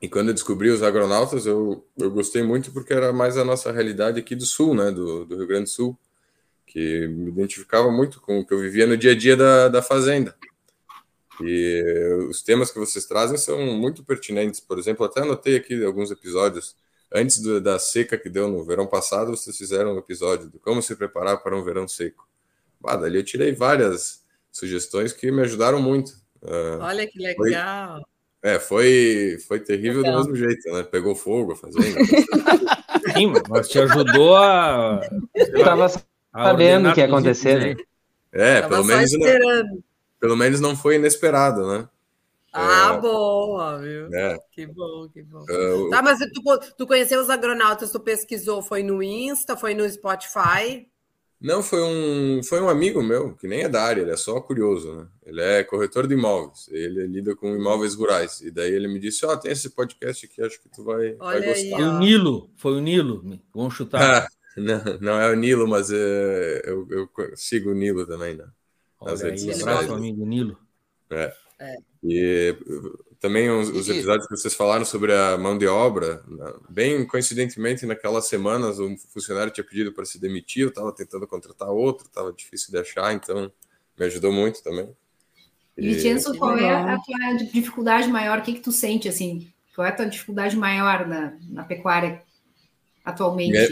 [0.00, 3.72] e quando eu descobri os agronautas, eu, eu gostei muito porque era mais a nossa
[3.72, 5.98] realidade aqui do sul, né, do, do Rio Grande do Sul,
[6.64, 9.82] que me identificava muito com o que eu vivia no dia a dia da, da
[9.82, 10.36] fazenda.
[11.42, 14.60] E os temas que vocês trazem são muito pertinentes.
[14.60, 16.76] Por exemplo, até anotei aqui alguns episódios.
[17.12, 20.82] Antes do, da seca que deu no verão passado, vocês fizeram um episódio de como
[20.82, 22.26] se preparar para um verão seco.
[22.80, 26.12] Bah, dali eu tirei várias sugestões que me ajudaram muito.
[26.42, 27.96] Uh, Olha que legal!
[27.96, 30.22] Foi, é, foi, foi terrível Legal.
[30.22, 30.82] do mesmo jeito, né?
[30.84, 31.98] Pegou fogo a fazenda.
[33.12, 35.00] Sim, mas te ajudou a.
[35.34, 35.88] Estava
[36.32, 37.84] sabendo o que ia acontecer, né?
[38.32, 39.82] É, pelo menos, não,
[40.20, 41.88] pelo menos não foi inesperado, né?
[42.52, 44.14] Ah, é, boa, viu?
[44.14, 44.38] É.
[44.50, 45.42] Que bom, que bom.
[45.42, 46.42] Uh, tá, mas tu,
[46.78, 50.88] tu conheceu os agronautas, tu pesquisou, foi no Insta, foi no Spotify?
[51.38, 54.40] Não, foi um, foi um amigo meu, que nem é da área, ele é só
[54.40, 55.06] curioso, né?
[55.26, 58.40] Ele é corretor de imóveis, ele lida com imóveis rurais.
[58.40, 61.12] E daí ele me disse: Ó, oh, tem esse podcast aqui, acho que tu vai,
[61.12, 61.76] vai gostar.
[61.76, 63.22] Aí, o Nilo, foi o Nilo,
[63.54, 64.24] vamos chutar.
[64.24, 68.46] Ah, não, não é o Nilo, mas é, eu, eu sigo o Nilo também, né?
[69.00, 69.90] Nas Olha redes aí, sociais.
[69.90, 70.58] amigo Nilo.
[71.10, 71.32] É.
[71.58, 71.76] é.
[72.02, 72.56] E
[73.20, 76.52] também os, os, episódios que vocês falaram sobre a mão de obra, né?
[76.68, 81.68] bem coincidentemente, naquelas semanas, um funcionário tinha pedido para se demitir, eu estava tentando contratar
[81.68, 83.50] outro, estava difícil de achar, então
[83.98, 84.88] me ajudou muito também.
[85.76, 88.38] E, Vincenzo, qual é a tua dificuldade maior?
[88.38, 89.52] O que, que tu sente, assim?
[89.74, 92.22] Qual é a tua dificuldade maior na, na pecuária
[93.04, 93.68] atualmente, é...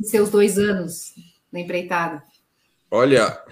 [0.00, 1.14] em seus dois anos
[1.52, 2.22] na empreitada?
[2.90, 3.42] Olha,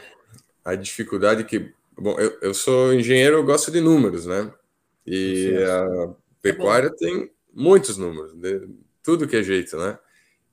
[0.66, 1.72] a dificuldade que...
[1.96, 4.52] Bom, eu, eu sou engenheiro, eu gosto de números, né?
[5.06, 6.10] E a
[6.42, 8.68] pecuária é tem muitos números, de
[9.02, 9.98] tudo que é jeito, né?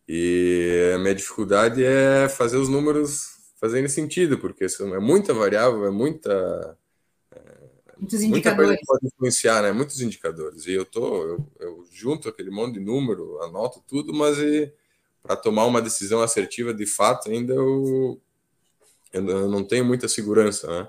[0.08, 5.90] E a minha dificuldade é fazer os números fazerem sentido, porque é muita variável, é
[5.90, 6.78] muita.
[7.32, 7.40] É,
[7.98, 8.70] Muitos indicadores.
[8.70, 9.72] Muita pode influenciar, né?
[9.72, 10.68] Muitos indicadores.
[10.68, 14.38] E eu tô, eu, eu junto aquele monte de número, anoto tudo, mas
[15.22, 18.22] para tomar uma decisão assertiva de fato, ainda eu,
[19.14, 20.88] eu não tenho muita segurança, né?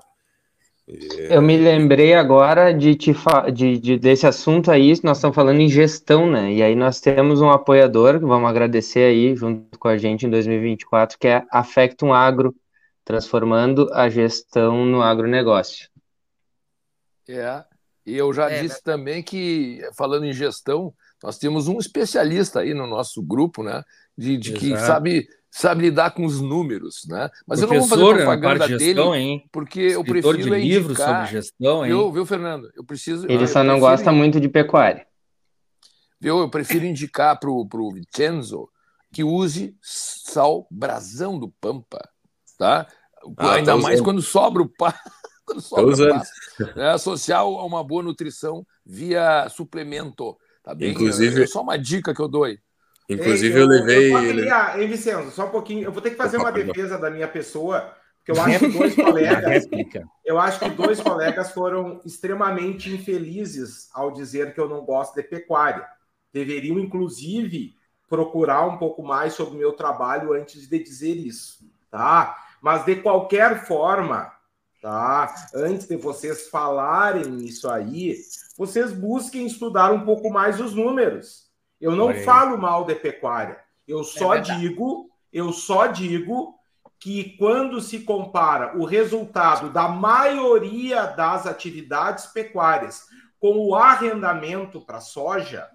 [0.87, 3.15] Eu me lembrei agora de, te
[3.55, 6.53] de, de, desse assunto aí, nós estamos falando em gestão, né?
[6.53, 10.31] E aí nós temos um apoiador, que vamos agradecer aí, junto com a gente em
[10.31, 12.55] 2024, que é a Factum Agro,
[13.03, 15.89] transformando a gestão no agronegócio.
[17.27, 17.65] É,
[18.05, 18.81] e eu já é, disse né?
[18.85, 23.83] também que, falando em gestão, nós temos um especialista aí no nosso grupo, né?
[24.17, 27.31] De, de que sabe sabe lidar com os números, né?
[27.47, 29.49] Mas Professor, eu não vou fazer propaganda de gestão, dele, hein?
[29.53, 31.93] porque eu prefiro de livros sobre gestão, hein?
[31.93, 32.71] Viu, viu, Fernando?
[32.75, 33.31] Eu preciso.
[33.31, 35.07] Ele só não gosta muito de pecuária.
[36.21, 36.39] Viu?
[36.39, 38.69] Eu prefiro indicar para o Vincenzo
[39.13, 42.01] que use sal brasão do Pampa,
[42.59, 42.89] tá?
[43.37, 44.99] Ah, Ainda mais quando sobra o pá.
[45.47, 45.95] quando sobra
[46.75, 50.37] o É, associar a uma boa nutrição via suplemento.
[50.65, 50.91] Tá bem?
[50.91, 52.59] Inclusive, é só uma dica que eu dou aí.
[53.09, 54.15] Inclusive, Ei, eu, eu, levei.
[54.15, 55.85] Eu queria, hein, Vicenzo, só um pouquinho.
[55.85, 58.95] Eu vou ter que fazer uma defesa da minha pessoa, porque eu acho que dois
[58.97, 59.69] colegas.
[60.25, 65.23] eu acho que dois colegas foram extremamente infelizes ao dizer que eu não gosto de
[65.23, 65.87] pecuária.
[66.33, 67.75] Deveriam, inclusive,
[68.09, 72.37] procurar um pouco mais sobre o meu trabalho antes de dizer isso, tá?
[72.63, 74.33] Mas de qualquer forma,
[74.81, 75.35] tá?
[75.55, 78.17] Antes de vocês falarem isso aí,
[78.57, 81.44] vocês busquem estudar um pouco mais os números.
[81.85, 83.59] Eu não falo mal de pecuária.
[83.87, 86.55] Eu é só é digo, eu só digo
[86.99, 93.03] que quando se compara o resultado da maioria das atividades pecuárias
[93.39, 95.69] com o arrendamento para soja,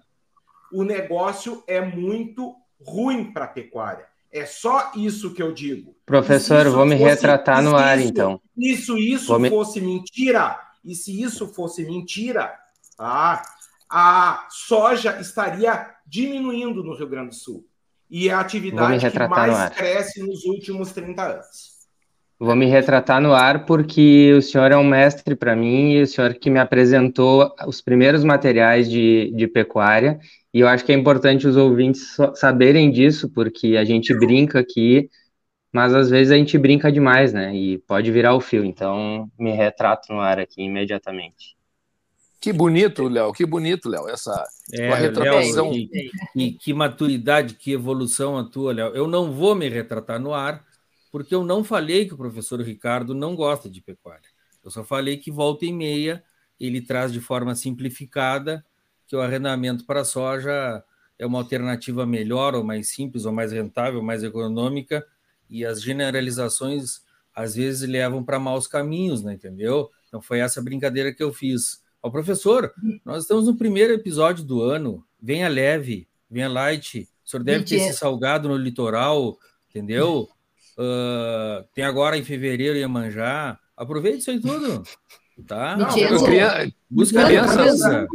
[0.72, 4.06] o negócio é muito ruim para a pecuária.
[4.32, 5.94] É só isso que eu digo.
[6.04, 8.40] Professor, vou me fosse, retratar no ar, então.
[8.56, 9.48] Isso, isso me...
[9.48, 12.52] fosse mentira, e se isso fosse mentira,
[12.96, 13.42] tá?
[13.90, 17.66] A soja estaria diminuindo no Rio Grande do Sul.
[18.08, 21.80] E é a atividade que mais no cresce nos últimos 30 anos.
[22.38, 26.06] Vou me retratar no ar porque o senhor é um mestre para mim e o
[26.06, 30.18] senhor que me apresentou os primeiros materiais de, de pecuária.
[30.52, 35.10] E eu acho que é importante os ouvintes saberem disso, porque a gente brinca aqui,
[35.70, 37.54] mas às vezes a gente brinca demais, né?
[37.54, 38.64] E pode virar o fio.
[38.64, 41.59] Então, me retrato no ar aqui imediatamente.
[42.40, 45.70] Que bonito, Léo, que bonito, Léo, essa é, retratação.
[45.70, 48.94] Léo, que, que, que, maturidade, que evolução a tua, Léo.
[48.94, 50.64] Eu não vou me retratar no ar,
[51.12, 54.28] porque eu não falei que o professor Ricardo não gosta de pecuária.
[54.64, 56.24] Eu só falei que volta e meia
[56.58, 58.64] ele traz de forma simplificada
[59.06, 60.84] que o arrendamento para soja
[61.18, 65.04] é uma alternativa melhor, ou mais simples, ou mais rentável, mais econômica,
[65.48, 67.02] e as generalizações
[67.34, 69.90] às vezes levam para maus caminhos, né, entendeu?
[70.06, 71.79] Então foi essa brincadeira que eu fiz.
[72.02, 72.72] Ó, professor,
[73.04, 75.04] nós estamos no primeiro episódio do ano.
[75.20, 77.08] Venha leve, venha light.
[77.24, 79.36] O senhor deve ter esse salgado no litoral,
[79.68, 80.28] entendeu?
[80.78, 83.58] Uh, tem agora em fevereiro Iemanjá.
[83.76, 84.82] Aproveite isso aí tudo.
[85.46, 85.76] Tá?
[85.76, 86.72] Não, eu queria...
[86.90, 88.06] Busca aliança.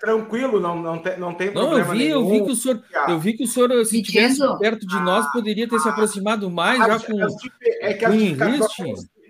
[0.00, 1.78] Tranquilo, não, não, tem, não tem não, problema.
[1.78, 2.14] Eu vi, nenhum.
[2.14, 5.32] eu vi que o senhor, eu vi que o senhor, se estivesse perto de nós,
[5.32, 7.18] poderia ter se aproximado mais já com.
[7.80, 8.12] É que as,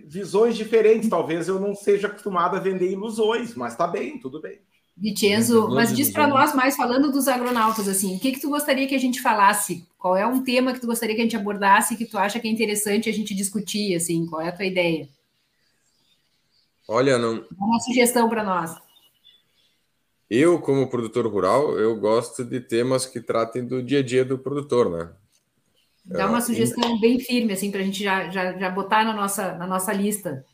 [0.09, 1.09] visões diferentes.
[1.09, 4.59] Talvez eu não seja acostumado a vender ilusões, mas tá bem, tudo bem.
[4.97, 8.89] Vicenzo, mas diz para nós mais, falando dos agronautas, assim, o que, que tu gostaria
[8.89, 9.87] que a gente falasse?
[9.97, 12.49] Qual é um tema que tu gostaria que a gente abordasse que tu acha que
[12.49, 15.09] é interessante a gente discutir, assim, qual é a tua ideia?
[16.89, 17.45] Olha, não...
[17.57, 18.75] Uma sugestão para nós.
[20.29, 24.37] Eu, como produtor rural, eu gosto de temas que tratem do dia a dia do
[24.37, 25.11] produtor, né?
[26.09, 29.55] Dá uma sugestão bem firme, assim, para a gente já, já, já botar na nossa,
[29.55, 30.45] na nossa lista.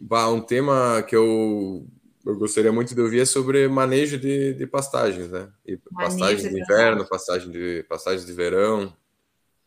[0.00, 1.86] Bah, um tema que eu,
[2.24, 5.48] eu gostaria muito de ouvir é sobre manejo de, de pastagens, né?
[5.66, 8.92] E pastagens de inverno, pastagem de, pastagens de verão.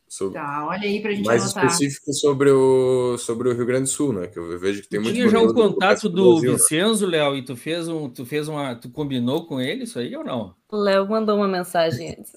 [0.10, 1.66] Sobre, tá, olha aí para a gente Mais anotar.
[1.66, 4.28] específico sobre o, sobre o Rio Grande do Sul, né?
[4.28, 5.14] Que eu vejo que tem muito.
[5.14, 8.74] Tinha já o contato do, do Vicenzo, Léo, e tu fez um, tu fez uma,
[8.74, 10.56] tu combinou com ele isso aí ou não?
[10.72, 12.32] O Léo mandou uma mensagem antes.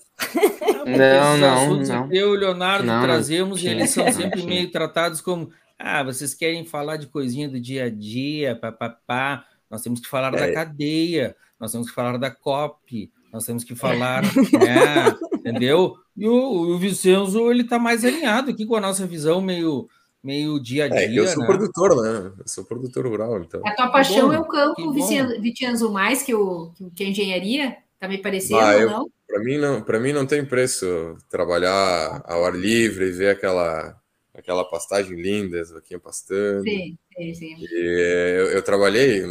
[0.85, 2.13] Não, não, não.
[2.13, 6.35] Eu e o Leonardo não, trazemos, e eles são sempre meio tratados como ah, vocês
[6.35, 9.45] querem falar de coisinha do dia a dia, papapá.
[9.71, 10.39] Nós temos que falar é.
[10.39, 15.95] da cadeia, nós temos que falar da COP, nós temos que falar, né, entendeu?
[16.17, 19.89] E o, o Vicenzo, ele está mais alinhado aqui com a nossa visão meio,
[20.23, 21.01] meio dia a dia.
[21.01, 21.47] É, eu sou né?
[21.47, 22.33] produtor, né?
[22.39, 23.61] Eu sou produtor rural, então.
[23.65, 27.77] A tua paixão bom, é o campo, Vicenzo, mais que, o, que a engenharia?
[27.99, 29.11] Tá me parecendo, ah, eu, não?
[29.27, 33.97] Para mim não, para mim não tem preço trabalhar ao ar livre e ver aquela
[34.35, 36.63] aquela pastagem linda, as vaquinhas pastando.
[36.63, 37.57] Sim, sim, sim.
[37.59, 39.23] E eu, eu trabalhei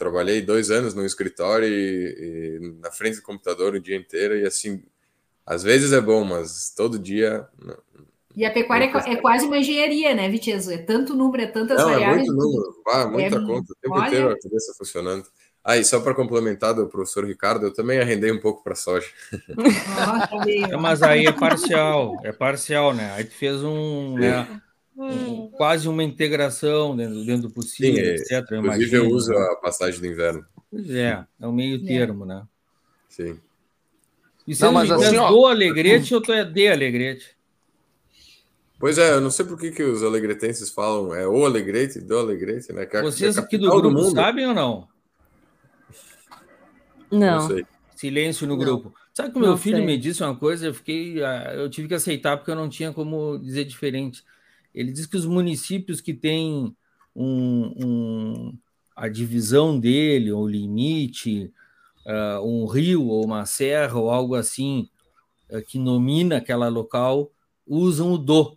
[0.00, 4.46] trabalhei dois anos no escritório e, e, na frente do computador o dia inteiro e
[4.46, 4.82] assim
[5.44, 7.46] às vezes é bom, mas todo dia.
[7.62, 7.76] Não,
[8.36, 10.72] e a pecuária é, é, quase uma engenharia, né, Vitezo?
[10.72, 12.28] É tanto número, é tantas não, variáveis.
[12.28, 14.06] É muito número, ah, muita é, conta, o tempo olha...
[14.06, 15.26] inteiro a cabeça funcionando.
[15.62, 19.08] Ah, e só para complementar do professor Ricardo, eu também arrendei um pouco para soja.
[20.70, 23.12] é, mas aí é parcial, é parcial, né?
[23.12, 24.48] Aí tu fez um, né,
[25.00, 28.52] um quase uma integração dentro, dentro do possível, Sim, etc.
[28.52, 29.48] Inclusive eu, eu uso né?
[29.52, 30.44] a passagem do inverno.
[30.70, 32.46] Pois é, é o meio termo, né?
[33.08, 33.38] Sim.
[34.46, 35.30] E você não, mas assim, ó...
[35.30, 37.36] do Alegrete ou tu é de Alegrete?
[38.78, 42.18] Pois é, eu não sei por que, que os alegretenses falam é o Alegrete, do
[42.18, 42.86] Alegrete, né?
[42.86, 44.88] Que é, Vocês aqui do grupo do sabem ou não?
[47.10, 47.18] Não.
[47.20, 47.66] não sei.
[47.94, 48.64] Silêncio no não.
[48.64, 48.94] grupo.
[49.12, 49.86] Sabe que o meu filho sei.
[49.86, 52.90] me disse uma coisa, eu fiquei, ah, eu tive que aceitar porque eu não tinha
[52.90, 54.24] como dizer diferente.
[54.74, 56.74] Ele diz que os municípios que têm
[57.14, 58.58] um, um
[58.94, 61.52] a divisão dele, ou limite,
[62.06, 64.88] uh, um rio ou uma serra ou algo assim
[65.50, 67.30] uh, que nomina aquela local,
[67.66, 68.56] usam o do.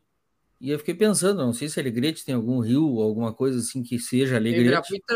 [0.59, 3.83] E eu fiquei pensando, não sei se Alegrete tem algum rio ou alguma coisa assim
[3.83, 4.65] que seja Alegrete.
[4.65, 5.15] Ibirapitã.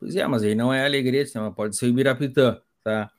[0.00, 3.10] Pois é, mas aí não é Alegrete, não, pode ser Ibirapitã, tá?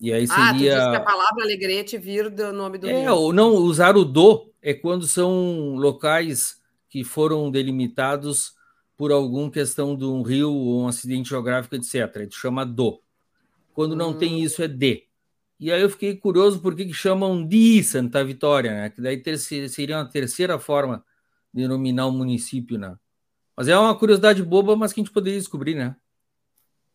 [0.00, 0.44] E aí seria...
[0.44, 3.14] Ah, tu disse que a palavra Alegrete vir do nome do é, rio.
[3.14, 8.54] ou não, usar o do é quando são locais que foram delimitados
[8.96, 12.22] por alguma questão de um rio ou um acidente geográfico, etc.
[12.22, 13.00] Gente chama do.
[13.72, 14.18] Quando não hum.
[14.18, 15.04] tem isso, é de.
[15.58, 18.90] E aí eu fiquei curioso por que chamam de Santa Vitória, né?
[18.90, 21.04] Que daí ter, seria uma terceira forma
[21.52, 22.96] de denominar o município, né?
[23.56, 25.94] Mas é uma curiosidade boba, mas que a gente poderia descobrir, né?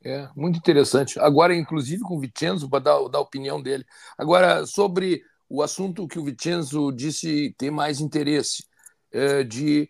[0.04, 1.20] É, muito interessante.
[1.20, 3.86] Agora, inclusive, com o Vicenzo, para dar, dar a opinião dele.
[4.18, 8.66] Agora, sobre o assunto que o Vicenzo disse ter mais interesse,
[9.12, 9.90] é, de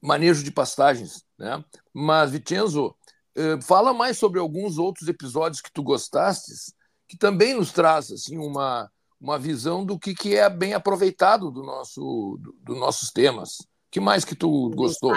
[0.00, 1.24] manejo de pastagens.
[1.38, 1.64] Né?
[1.92, 2.94] Mas, Vicenzo,
[3.34, 6.74] é, fala mais sobre alguns outros episódios que tu gostastes,
[7.08, 8.90] que também nos traz assim, uma,
[9.20, 13.58] uma visão do que, que é bem aproveitado do nosso, do, dos nossos temas.
[13.90, 15.12] que mais que tu gostou?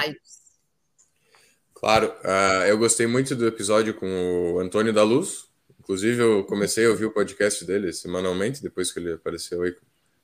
[1.73, 5.47] Claro, uh, eu gostei muito do episódio com o Antônio da Luz.
[5.85, 9.75] Inclusive, eu comecei a ouvir o podcast dele semanalmente, depois que ele apareceu aí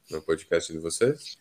[0.10, 1.38] no podcast de vocês.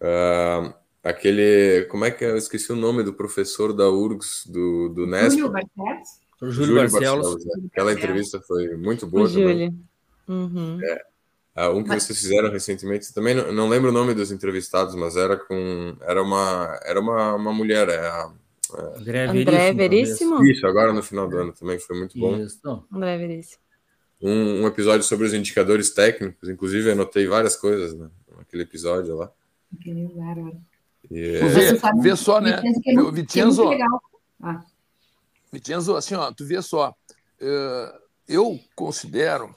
[0.00, 1.84] Uh, aquele.
[1.84, 2.30] Como é que é?
[2.32, 5.38] Eu esqueci o nome do professor da URGS, do, do Nesp.
[5.38, 6.08] Júlio Barcelos.
[6.40, 7.28] Júlio, Júlio Barcelos.
[7.28, 7.46] Barcelos.
[7.46, 7.66] É.
[7.68, 9.46] Aquela entrevista foi muito boa o também.
[9.46, 9.78] Júlio.
[10.26, 10.80] Uhum.
[10.82, 11.68] É.
[11.68, 15.16] Uh, um que vocês fizeram recentemente, também não, não, lembro o nome dos entrevistados, mas
[15.16, 15.96] era com.
[16.00, 18.32] Era uma, era uma, uma mulher, é a
[18.78, 20.44] André, André Veríssimo.
[20.44, 22.36] Isso, agora no final do ano também foi muito bom.
[22.36, 22.84] Isso.
[22.92, 23.62] André Veríssimo.
[24.20, 29.32] Um, um, episódio sobre os indicadores técnicos, inclusive anotei várias coisas né, naquele episódio lá.
[29.80, 29.90] Que
[31.10, 32.62] E, vê, vê só, né?
[32.86, 33.78] É Vicenzo, é
[34.40, 34.64] ah.
[35.52, 37.98] Vicenzo, assim, ó, tu vê só, uh,
[38.28, 39.54] eu considero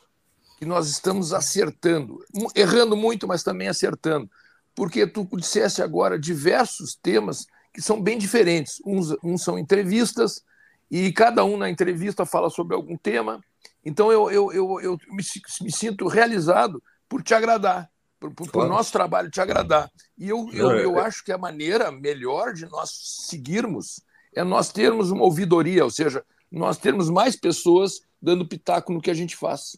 [0.57, 2.23] que nós estamos acertando,
[2.55, 4.29] errando muito, mas também acertando,
[4.73, 7.45] porque tu disseste agora diversos temas
[7.75, 8.81] que são bem diferentes.
[8.85, 10.41] Uns, uns são entrevistas,
[10.89, 13.41] e cada um na entrevista fala sobre algum tema.
[13.83, 15.23] Então eu, eu, eu, eu me,
[15.61, 18.69] me sinto realizado por te agradar, por, por, claro.
[18.69, 19.91] por nosso trabalho te agradar.
[20.17, 22.91] E eu, eu, é, eu acho que a maneira melhor de nós
[23.27, 23.99] seguirmos
[24.33, 29.11] é nós termos uma ouvidoria, ou seja, nós termos mais pessoas dando pitaco no que
[29.11, 29.77] a gente faz.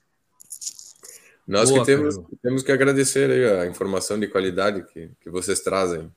[1.47, 6.11] Nós Boa, que temos, temos que agradecer a informação de qualidade que, que vocês trazem.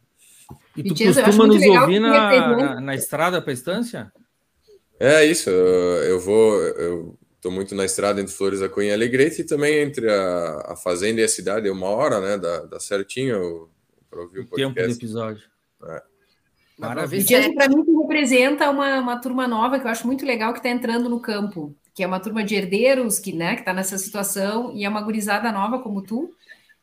[0.80, 4.12] E tu costuma nos ouvir na, na, na, estrada para a estância?
[4.98, 9.40] É isso, eu vou, eu estou muito na estrada entre Flores da Cunha e Alegrete
[9.40, 12.78] e também entre a, a fazenda e a cidade, é uma hora, né, dá, dá
[12.78, 13.68] certinho
[14.10, 14.74] para ouvir o podcast.
[14.74, 15.42] Tempo do episódio.
[15.84, 16.02] É.
[16.78, 17.54] Maravilha.
[17.54, 21.08] Para mim, representa uma, uma turma nova que eu acho muito legal que está entrando
[21.08, 24.88] no campo, que é uma turma de herdeiros que né, está nessa situação e é
[24.88, 26.34] uma gurizada nova como tu,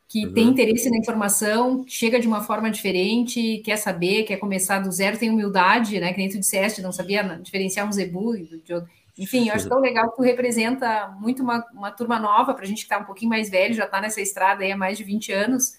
[0.08, 0.32] que uhum.
[0.32, 5.18] tem interesse na informação, chega de uma forma diferente, quer saber, quer começar do zero,
[5.18, 6.12] tem humildade, né?
[6.14, 8.34] Que nem tu disseste, não sabia diferenciar um zebu
[8.64, 8.88] de outro.
[9.18, 12.66] Enfim, eu acho tão legal que tu representa muito uma, uma turma nova, para a
[12.66, 15.04] gente que está um pouquinho mais velho, já está nessa estrada aí há mais de
[15.04, 15.74] 20 anos.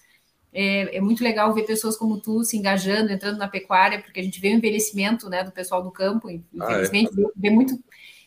[0.52, 4.22] É, é, muito legal ver pessoas como tu se engajando, entrando na pecuária, porque a
[4.22, 7.32] gente vê o envelhecimento né, do pessoal do campo, infelizmente, ah, é.
[7.34, 7.78] vê muito.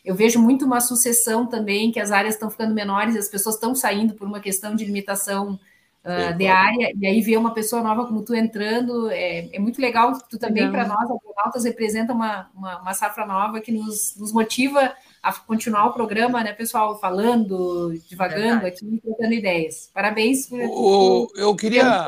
[0.04, 3.74] Eu vejo muito uma sucessão também, que as áreas estão ficando menores, as pessoas estão
[3.74, 5.58] saindo por uma questão de limitação
[6.04, 9.80] uh, de área, e aí ver uma pessoa nova como tu entrando, é, é muito
[9.80, 14.32] legal, tu também, para nós, Altas representa uma, uma, uma, safra nova que nos, nos
[14.32, 19.90] motiva a continuar o programa, né, pessoal, falando, divagando aqui, trocando ideias.
[19.92, 20.46] Parabéns.
[20.46, 22.06] Por, o, eu queria,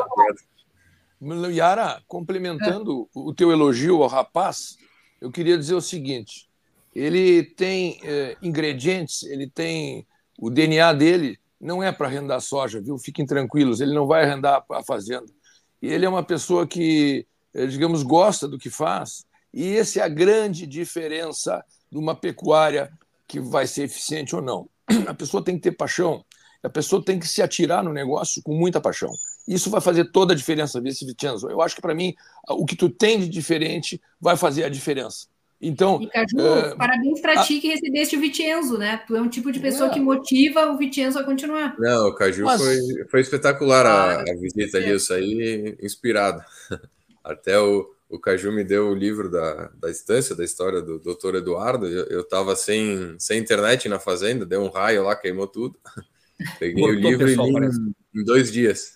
[1.50, 3.18] Yara, complementando ah.
[3.18, 4.76] o teu elogio ao rapaz,
[5.20, 6.48] eu queria dizer o seguinte,
[6.94, 10.06] ele tem eh, ingredientes, ele tem
[10.38, 12.98] o DNA dele não é para arrendar soja, viu?
[12.98, 15.26] Fiquem tranquilos, ele não vai arrendar a fazenda.
[15.80, 20.02] E ele é uma pessoa que, eh, digamos, gosta do que faz, e essa é
[20.02, 22.92] a grande diferença de uma pecuária
[23.26, 24.68] que vai ser eficiente ou não.
[25.08, 26.24] A pessoa tem que ter paixão,
[26.62, 29.10] a pessoa tem que se atirar no negócio com muita paixão.
[29.46, 31.48] Isso vai fazer toda a diferença, Vice Vicenzo.
[31.48, 32.14] Eu acho que, para mim,
[32.48, 35.26] o que tu tem de diferente vai fazer a diferença.
[35.60, 37.42] Então, e Caju, é, parabéns para a...
[37.42, 38.98] ti que recebeste o Vicenzo, né?
[39.06, 39.92] Tu é um tipo de pessoa é.
[39.94, 41.74] que motiva o Vicenzo a continuar.
[41.78, 42.62] Não, o Caju Mas...
[42.62, 42.78] foi,
[43.10, 46.42] foi espetacular a, a visita ali, eu saí inspirado.
[47.24, 51.34] Até o, o Caju me deu o livro da, da estância, da história do doutor
[51.34, 51.86] Eduardo.
[51.86, 55.78] Eu estava sem, sem internet na fazenda, deu um raio lá, queimou tudo.
[56.60, 58.94] Peguei cortou, o livro pessoal, e li em, em dois dias.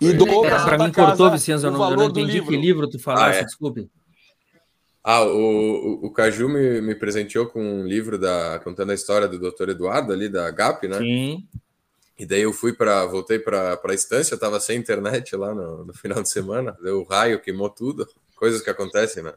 [0.00, 2.48] E do Para mim cortou, Vicenzo, eu não, eu não entendi livro.
[2.48, 3.44] que livro tu falaste, ah, é.
[3.44, 3.88] desculpe.
[5.04, 9.26] Ah, o, o, o Caju me, me presenteou com um livro da, contando a história
[9.26, 9.70] do Dr.
[9.70, 10.98] Eduardo ali da GAP, né?
[10.98, 11.48] Sim.
[12.18, 15.92] E daí eu fui para voltei para a estância, estava sem internet lá no, no,
[15.92, 19.34] final de semana, deu o raio, queimou tudo, coisas que acontecem na,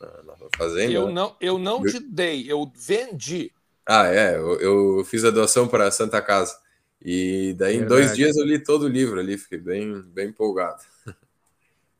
[0.00, 0.92] na, na fazenda.
[0.92, 1.12] Eu né?
[1.12, 3.52] não, eu não te dei, eu vendi.
[3.86, 6.58] Ah, é, eu, eu fiz a doação para Santa Casa.
[7.00, 10.82] E daí, em dois dias, eu li todo o livro ali, fiquei bem, bem empolgado.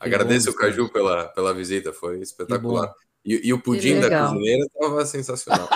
[0.07, 2.93] Agradeço o Caju pela, pela visita, foi espetacular.
[3.25, 5.69] E, e, o pudim da cozinheira estava sensacional.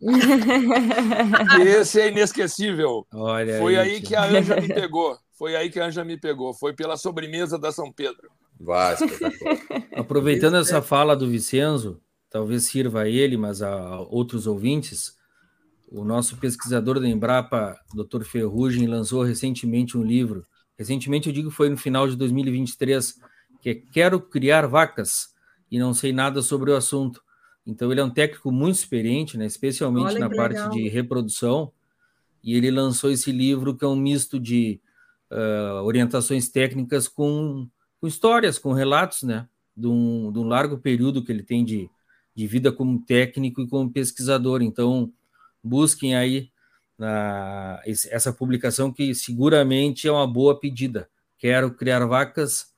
[1.60, 3.04] Esse é inesquecível.
[3.12, 5.18] Olha foi aí, aí que a Anja me pegou.
[5.32, 6.54] Foi aí que a Anja me pegou.
[6.54, 8.30] Foi pela sobremesa da São Pedro.
[8.60, 8.96] Vai,
[9.96, 12.00] Aproveitando essa fala do Vicenzo,
[12.30, 15.16] talvez sirva a ele, mas a outros ouvintes,
[15.90, 18.22] o nosso pesquisador da Embrapa, Dr.
[18.22, 20.44] Ferrugem, lançou recentemente um livro.
[20.76, 23.14] Recentemente, eu digo foi no final de 2023,
[23.60, 25.34] que é Quero Criar Vacas
[25.70, 27.22] e Não Sei Nada sobre o Assunto.
[27.66, 30.70] Então, ele é um técnico muito experiente, né, especialmente Olha na parte legal.
[30.70, 31.70] de reprodução,
[32.42, 34.80] e ele lançou esse livro que é um misto de
[35.30, 37.68] uh, orientações técnicas com,
[38.00, 39.46] com, histórias, com relatos, né,
[39.76, 41.90] de um, de um largo período que ele tem de,
[42.34, 44.62] de vida como técnico e como pesquisador.
[44.62, 45.12] Então,
[45.62, 46.50] busquem aí
[46.96, 51.08] na, essa publicação que seguramente é uma boa pedida.
[51.38, 52.72] Quero criar vacas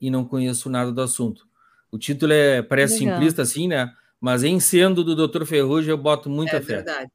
[0.00, 1.46] e não conheço nada do assunto.
[1.90, 3.14] O título é parece Legal.
[3.14, 3.92] simplista assim, né?
[4.20, 5.44] Mas em sendo do Dr.
[5.44, 6.76] Ferrugem eu boto muita é fé.
[6.76, 7.10] Verdade.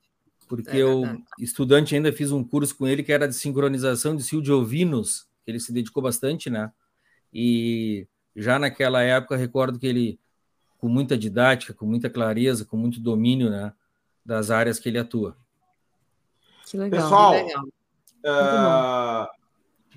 [0.48, 1.04] Porque é eu,
[1.40, 5.28] estudante, ainda fiz um curso com ele que era de sincronização de cio de ovinos,
[5.46, 6.72] que ele se dedicou bastante, né?
[7.34, 10.20] E já naquela época recordo que ele,
[10.78, 13.72] com muita didática, com muita clareza, com muito domínio, né?
[14.26, 15.36] das áreas que ele atua.
[16.66, 17.02] Que legal.
[17.02, 17.66] Pessoal, que legal.
[18.24, 19.28] Uh,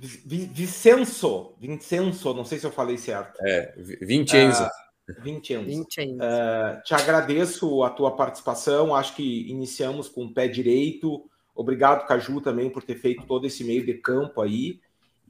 [0.05, 3.39] Vicenzo, Vincenzo, não sei se eu falei certo.
[3.41, 4.65] É, Vincenzo.
[4.65, 5.67] Uh, Vincenzo.
[5.67, 6.17] Vincenzo.
[6.17, 11.25] Uh, te agradeço a tua participação, acho que iniciamos com o pé direito.
[11.55, 14.81] Obrigado, Caju, também por ter feito todo esse meio de campo aí.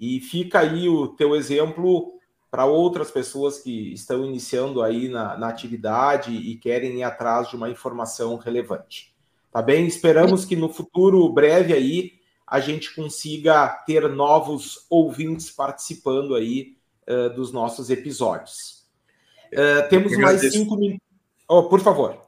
[0.00, 2.14] E fica aí o teu exemplo
[2.50, 7.56] para outras pessoas que estão iniciando aí na, na, atividade e querem ir atrás de
[7.56, 9.12] uma informação relevante.
[9.52, 9.86] Tá bem?
[9.86, 12.13] Esperamos que no futuro breve aí
[12.46, 16.76] a gente consiga ter novos ouvintes participando aí
[17.08, 18.84] uh, dos nossos episódios.
[19.52, 21.06] Uh, temos mais cinco minutos.
[21.48, 22.23] Oh, por favor.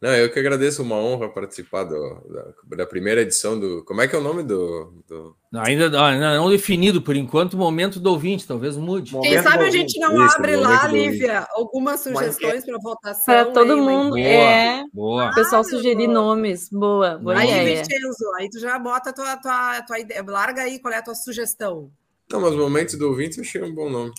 [0.00, 1.94] Não, eu que agradeço, uma honra participar do,
[2.30, 3.84] da, da, primeira edição do.
[3.84, 4.94] Como é que é o nome do.
[5.06, 5.36] do...
[5.52, 9.10] Não, ainda não, ainda não definido, por enquanto, momento do ouvinte, talvez mude.
[9.10, 13.24] Quem momento sabe a gente não Isso, abre lá, Lívia, algumas sugestões para votação.
[13.26, 14.10] Para todo aí, mundo.
[14.12, 14.84] Boa, é.
[14.90, 15.30] Boa.
[15.30, 16.70] O pessoal sugerir nomes.
[16.70, 17.76] Boa, boa aí.
[17.76, 20.24] Vincenzo, aí tu já bota a tua, tua, tua ideia.
[20.26, 21.90] Larga aí qual é a tua sugestão.
[22.32, 24.12] Não, mas momento do ouvinte eu achei um bom nome.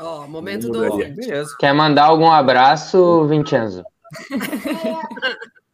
[0.00, 1.12] Ó, oh, momento do ouvinte.
[1.12, 1.54] Beleza.
[1.60, 3.84] Quer mandar algum abraço, Vincenzo?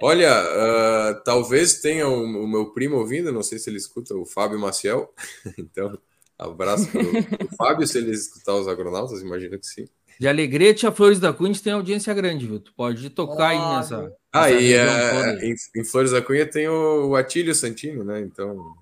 [0.00, 4.24] Olha, uh, talvez tenha o, o, meu primo ouvindo, não sei se ele escuta o
[4.24, 5.12] Fábio Maciel.
[5.58, 5.98] então,
[6.38, 9.88] abraço para o Fábio, se ele escutar os agronautas, imagino que sim.
[10.20, 12.60] De Alegrete a Flores da Cunha tem audiência grande, viu?
[12.60, 14.12] Tu pode tocar oh, aí nessa.
[14.32, 18.20] Ah, nessa e uh, em, em, Flores da Cunha tem o, o Atílio Santino, né?
[18.20, 18.74] Então,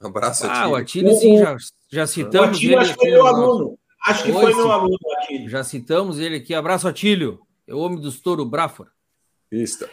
[0.00, 0.70] abraço, Ah, Atílio.
[0.70, 1.56] o Atílio, sim, já,
[1.90, 2.48] já citamos.
[2.48, 3.78] O Atílio, ele acho que foi meu aluno.
[4.06, 5.48] Acho que foi meu aluno, Atílio.
[5.48, 6.54] Já citamos ele aqui.
[6.54, 7.40] Abraço, Atílio.
[7.68, 8.90] É o homem dos touro Brafor.
[9.52, 9.86] Isso.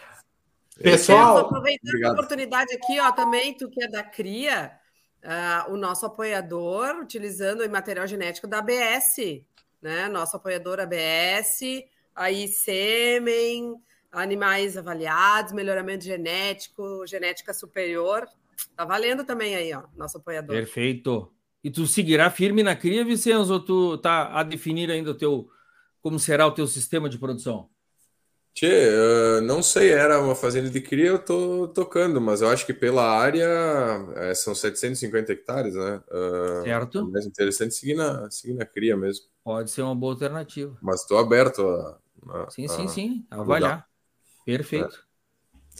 [0.81, 2.11] Pessoal, aproveitando obrigado.
[2.11, 4.71] a oportunidade aqui, ó, também tu que é da Cria,
[5.23, 9.43] uh, o nosso apoiador, utilizando o material genético da ABS,
[9.81, 10.07] né?
[10.07, 11.59] Nosso apoiador ABS,
[12.15, 13.75] aí sêmen,
[14.11, 18.25] animais avaliados, melhoramento genético, genética superior.
[18.75, 20.55] Tá valendo também aí, ó, nosso apoiador.
[20.55, 21.31] Perfeito.
[21.63, 25.49] E tu seguirá firme na cria, Vicenzo, ou tu tá a definir ainda o teu
[26.05, 27.67] como será o teu sistema de produção?
[28.53, 32.63] Tchê, uh, não sei, era uma fazenda de cria, eu tô tocando, mas eu acho
[32.63, 33.49] que pela área
[34.15, 36.03] é, são 750 hectares, né?
[36.07, 36.99] Uh, certo.
[36.99, 39.25] É mais interessante seguir na, seguir na cria mesmo.
[39.43, 40.77] Pode ser uma boa alternativa.
[40.79, 41.99] Mas estou aberto a,
[42.29, 43.87] a, Sim, sim, sim, a avaliar.
[44.45, 44.93] Perfeito.
[44.93, 45.79] É.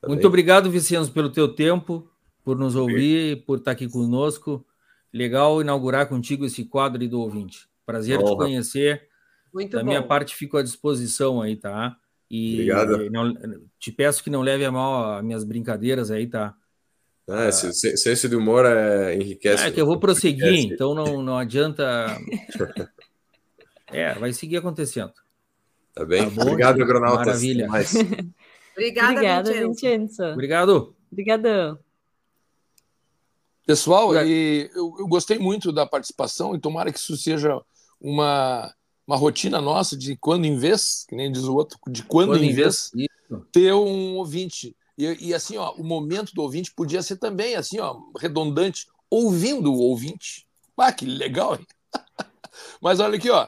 [0.00, 0.26] Tá Muito bem.
[0.26, 2.10] obrigado, Vicenzo, pelo teu tempo,
[2.42, 4.66] por nos ouvir, por estar aqui conosco.
[5.12, 7.68] Legal inaugurar contigo esse quadro do ouvinte.
[7.84, 8.30] Prazer Honra.
[8.30, 9.05] te conhecer.
[9.56, 9.86] Muito da bom.
[9.86, 11.96] minha parte, fico à disposição aí, tá?
[12.30, 13.10] E Obrigado.
[13.10, 13.34] Não,
[13.78, 16.54] te peço que não leve a mal as minhas brincadeiras aí, tá?
[17.26, 19.64] Ah, esse senso de humor é, enriquece.
[19.64, 20.74] É que eu vou prosseguir, enriquece.
[20.74, 22.06] então não, não adianta.
[23.88, 25.12] É, vai seguir acontecendo.
[25.94, 26.28] Tá bem?
[26.28, 27.24] Tá Obrigado, agronautas.
[27.24, 27.68] Maravilha.
[28.74, 30.24] Obrigada, Obrigada Vincenzo.
[30.24, 30.96] Obrigado.
[31.08, 31.78] Obrigadão.
[33.64, 37.62] Pessoal, e eu, eu, gostei muito da participação e tomara que isso seja
[38.00, 38.74] uma,
[39.06, 42.44] uma rotina nossa de quando em vez, que nem diz o outro, de quando, quando
[42.44, 43.08] em vez, vez
[43.52, 44.74] ter um ouvinte.
[44.98, 49.72] E, e, assim, ó, o momento do ouvinte podia ser também assim, ó, redundante, ouvindo
[49.72, 50.46] o ouvinte.
[50.76, 51.66] Ah, que legal, hein?
[52.80, 53.46] Mas olha aqui, ó,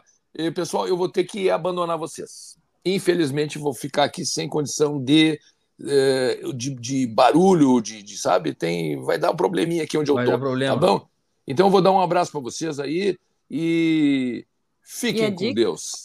[0.54, 2.56] pessoal, eu vou ter que abandonar vocês.
[2.84, 5.38] Infelizmente, vou ficar aqui sem condição de
[5.80, 8.52] é, de, de, barulho, de, de, sabe?
[8.52, 10.38] Tem, vai dar um probleminha aqui onde vai eu tô.
[10.38, 10.74] Problema.
[10.74, 11.06] Tá bom?
[11.46, 13.16] Então eu vou dar um abraço para vocês aí
[13.50, 14.44] e
[14.88, 15.54] fiquem com dica?
[15.54, 16.04] Deus.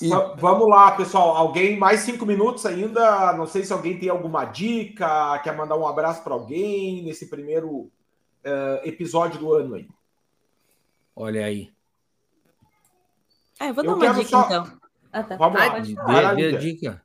[0.00, 0.08] E...
[0.36, 1.36] Vamos lá, pessoal.
[1.36, 3.32] Alguém mais cinco minutos ainda?
[3.32, 7.70] Não sei se alguém tem alguma dica, quer mandar um abraço para alguém nesse primeiro
[7.70, 7.90] uh,
[8.82, 9.88] episódio do ano aí.
[11.16, 11.72] Olha aí.
[13.58, 14.44] Ah, eu vou dar eu uma dica só...
[14.46, 14.78] então.
[15.12, 15.36] Ah, tá.
[15.36, 15.78] Vamos lá.
[15.78, 17.02] Dê, dê a dica.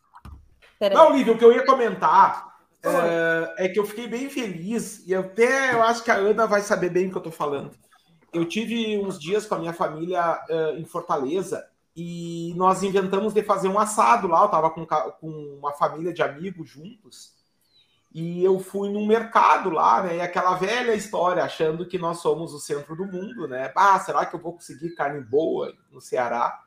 [0.91, 2.49] Não, Lívia, o que eu ia comentar
[2.81, 6.61] é, é, que eu fiquei bem feliz e até eu acho que a Ana vai
[6.61, 7.71] saber bem o que eu tô falando.
[8.33, 13.43] Eu tive uns dias com a minha família uh, em Fortaleza e nós inventamos de
[13.43, 14.43] fazer um assado lá.
[14.43, 17.39] Eu tava com, com uma família de amigos juntos
[18.11, 20.17] e eu fui num mercado lá, né?
[20.17, 23.71] E aquela velha história, achando que nós somos o centro do mundo, né?
[23.75, 26.59] Ah, será que eu vou conseguir carne boa no Ceará?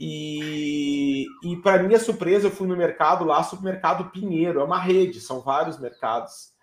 [0.00, 5.20] E, e para minha surpresa, eu fui no mercado lá, supermercado Pinheiro, é uma rede,
[5.20, 6.54] são vários mercados.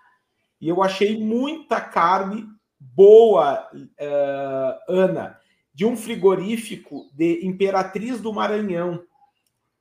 [0.60, 2.48] E eu achei muita carne
[2.96, 5.40] boa, uh, Ana,
[5.74, 9.04] de um frigorífico de Imperatriz do Maranhão.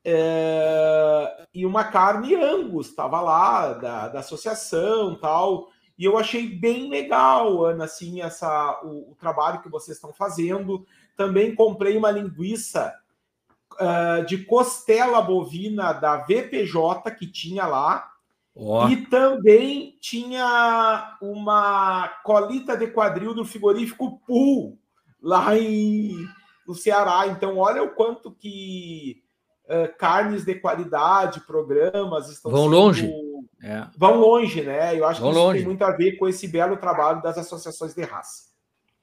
[0.04, 5.68] Uh, e uma carne Angus, estava lá, da, da associação tal.
[5.98, 10.86] E eu achei bem legal, Ana, assim, essa, o, o trabalho que vocês estão fazendo.
[11.16, 12.92] Também comprei uma linguiça
[13.74, 18.11] uh, de costela bovina da VPJ que tinha lá.
[18.54, 18.86] Oh.
[18.88, 24.78] E também tinha uma colita de quadril do frigorífico Pool
[25.20, 26.26] lá em,
[26.66, 27.26] no Ceará.
[27.28, 29.22] Então, olha o quanto que
[29.64, 32.76] uh, carnes de qualidade, programas estão vão sendo...
[32.76, 33.12] longe.
[33.62, 33.86] É.
[33.96, 34.98] Vão longe, né?
[34.98, 35.58] Eu acho vão que isso longe.
[35.58, 38.50] tem muito a ver com esse belo trabalho das associações de raça.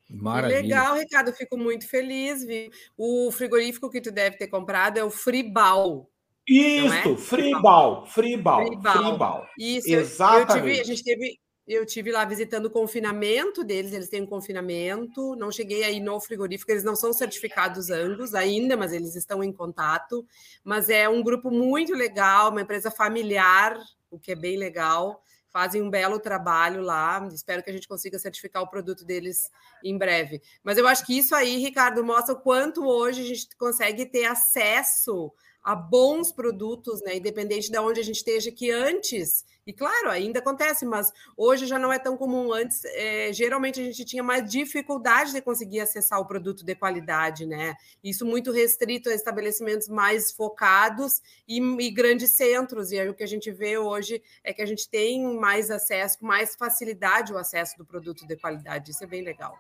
[0.10, 0.62] Maravilha.
[0.62, 2.44] Legal, Ricardo, fico muito feliz.
[2.44, 2.70] Viu?
[2.98, 6.10] O frigorífico que tu deve ter comprado é o Fribal.
[6.50, 7.18] Isso, é?
[7.18, 9.48] Fribal, Fribal, Fribal.
[9.58, 10.58] Isso, Exatamente.
[10.58, 14.28] Eu tive, a gente teve, eu tive lá visitando o confinamento deles, eles têm um
[14.28, 15.36] confinamento.
[15.36, 19.54] Não cheguei aí no frigorífico, eles não são certificados Angus ainda, mas eles estão em
[19.54, 20.26] contato.
[20.64, 23.78] Mas é um grupo muito legal, uma empresa familiar,
[24.10, 25.22] o que é bem legal
[25.52, 27.28] fazem um belo trabalho lá.
[27.34, 29.52] Espero que a gente consiga certificar o produto deles
[29.84, 30.42] em breve.
[30.64, 34.26] Mas eu acho que isso aí, Ricardo, mostra o quanto hoje a gente consegue ter
[34.26, 35.32] acesso
[35.64, 37.18] a bons produtos, né?
[37.18, 41.78] Independente de onde a gente esteja, que antes, e claro, ainda acontece, mas hoje já
[41.78, 42.52] não é tão comum.
[42.52, 47.46] Antes, é, geralmente a gente tinha mais dificuldade de conseguir acessar o produto de qualidade,
[47.46, 47.76] né?
[48.04, 52.92] Isso muito restrito a estabelecimentos mais focados e, e grandes centros.
[52.92, 56.18] E aí o que a gente vê hoje é que a gente tem mais acesso,
[56.22, 58.92] mais facilidade o acesso do produto de qualidade.
[58.92, 59.56] Isso é bem legal.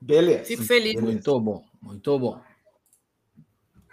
[0.00, 0.46] Beleza.
[0.46, 1.00] Fico feliz.
[1.00, 2.40] Muito bom, muito bom.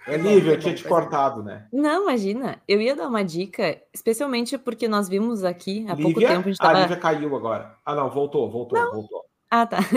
[0.10, 1.68] É Lívia, eu tinha te cortado, né?
[1.72, 2.62] Não, imagina.
[2.68, 6.03] Eu ia dar uma dica, especialmente porque nós vimos aqui há Lívia?
[6.03, 6.39] pouco tempo.
[6.39, 6.78] A, gente tava...
[6.78, 7.76] a Lívia caiu agora.
[7.86, 8.91] Ah, não, voltou, voltou, não.
[8.91, 9.26] voltou.
[9.49, 9.78] Ah, tá.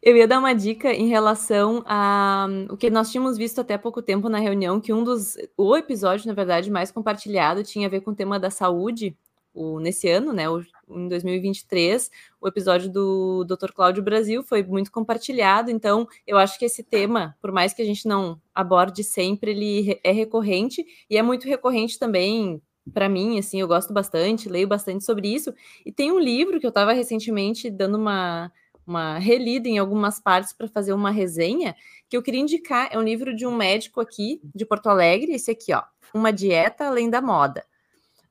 [0.00, 4.00] Eu ia dar uma dica em relação a o que nós tínhamos visto até pouco
[4.00, 5.36] tempo na reunião, que um dos.
[5.56, 9.16] O episódio, na verdade, mais compartilhado tinha a ver com o tema da saúde
[9.52, 12.10] o, nesse ano, né, o, em 2023,
[12.40, 13.72] o episódio do Dr.
[13.72, 17.84] Cláudio Brasil foi muito compartilhado, então eu acho que esse tema, por mais que a
[17.84, 22.60] gente não aborde sempre, ele é recorrente e é muito recorrente também
[22.92, 25.52] para mim, assim, eu gosto bastante, leio bastante sobre isso,
[25.84, 28.50] e tem um livro que eu estava recentemente dando uma
[28.88, 31.76] uma relida em algumas partes para fazer uma resenha
[32.08, 32.88] que eu queria indicar.
[32.90, 35.82] É um livro de um médico aqui de Porto Alegre, esse aqui, ó,
[36.14, 37.66] Uma Dieta Além da Moda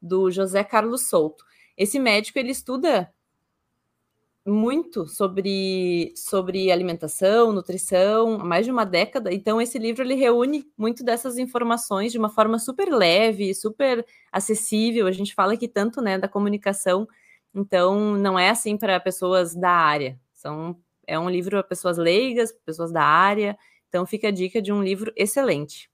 [0.01, 1.45] do José Carlos Souto.
[1.78, 3.13] Esse médico ele estuda
[4.47, 9.34] muito sobre, sobre alimentação, nutrição, há mais de uma década.
[9.34, 15.05] Então, esse livro ele reúne muito dessas informações de uma forma super leve, super acessível.
[15.05, 17.07] A gente fala aqui tanto né, da comunicação,
[17.53, 20.17] então não é assim para pessoas da área.
[20.34, 23.57] São, é um livro para pessoas leigas, pessoas da área.
[23.89, 25.89] Então, fica a dica de um livro excelente.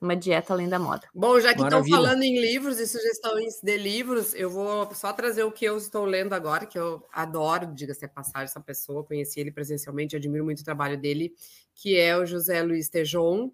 [0.00, 1.06] Uma dieta além da moda.
[1.14, 5.44] Bom, já que estão falando em livros e sugestões de livros, eu vou só trazer
[5.44, 9.40] o que eu estou lendo agora, que eu adoro, diga-se a passagem, essa pessoa, conheci
[9.40, 11.34] ele presencialmente, admiro muito o trabalho dele,
[11.74, 13.52] que é o José Luiz Tejon,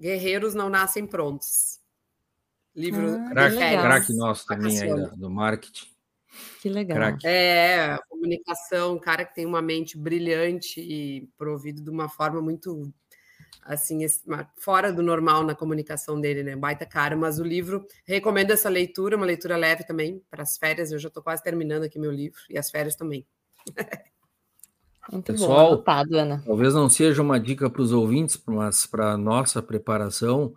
[0.00, 1.78] Guerreiros Não Nascem Prontos.
[2.74, 5.94] Livro ah, craque nosso também aí do marketing.
[6.60, 6.96] Que legal.
[6.96, 7.26] Crack.
[7.26, 12.92] É, comunicação, um cara que tem uma mente brilhante e provido de uma forma muito
[13.64, 13.98] assim,
[14.56, 16.54] fora do normal na comunicação dele, né?
[16.54, 20.92] Baita cara, mas o livro, recomendo essa leitura, uma leitura leve também, para as férias,
[20.92, 23.26] eu já estou quase terminando aqui meu livro, e as férias também.
[25.10, 26.42] Muito Pessoal, bom, anotado, Ana.
[26.46, 30.54] talvez não seja uma dica para os ouvintes, mas para a nossa preparação,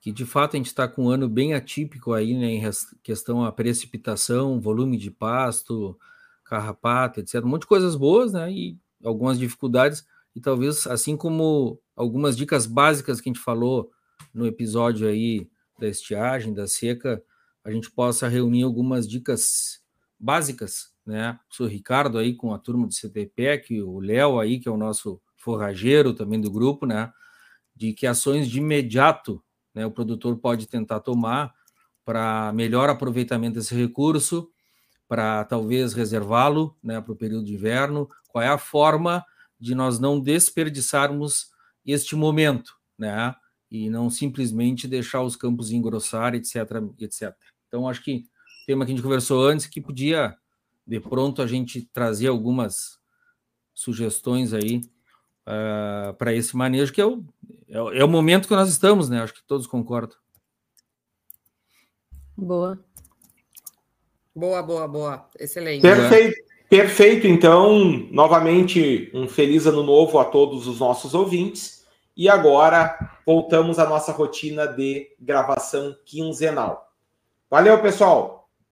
[0.00, 2.62] que de fato a gente está com um ano bem atípico aí, né, em
[3.02, 5.96] questão a precipitação, volume de pasto,
[6.44, 7.44] carrapato, etc.
[7.44, 10.04] Um monte de coisas boas, né, e algumas dificuldades,
[10.36, 13.90] e talvez assim como algumas dicas básicas que a gente falou
[14.34, 17.22] no episódio aí da estiagem, da seca,
[17.64, 19.80] a gente possa reunir algumas dicas
[20.20, 21.40] básicas, né?
[21.58, 25.18] O Ricardo aí com a turma do CTPEC, o Léo aí, que é o nosso
[25.38, 27.10] forrageiro também do grupo, né?
[27.74, 29.42] De que ações de imediato
[29.74, 31.54] né, o produtor pode tentar tomar
[32.04, 34.50] para melhor aproveitamento desse recurso,
[35.08, 38.06] para talvez reservá-lo né, para o período de inverno?
[38.28, 39.24] Qual é a forma
[39.58, 41.50] de nós não desperdiçarmos
[41.84, 43.34] este momento, né?
[43.70, 46.56] E não simplesmente deixar os campos engrossar, etc,
[46.98, 47.34] etc.
[47.66, 48.26] Então, acho que
[48.62, 50.36] o tema que a gente conversou antes, que podia,
[50.86, 52.98] de pronto, a gente trazer algumas
[53.74, 54.82] sugestões aí
[55.46, 57.24] uh, para esse manejo, que é o,
[57.68, 59.22] é, é o momento que nós estamos, né?
[59.22, 60.16] Acho que todos concordam.
[62.36, 62.78] Boa.
[64.34, 65.30] Boa, boa, boa.
[65.38, 65.80] Excelente.
[65.80, 66.45] Perfeito.
[66.68, 67.78] Perfeito, então,
[68.10, 71.84] novamente, um feliz ano novo a todos os nossos ouvintes.
[72.16, 76.90] E agora voltamos à nossa rotina de gravação quinzenal.
[77.48, 78.45] Valeu, pessoal!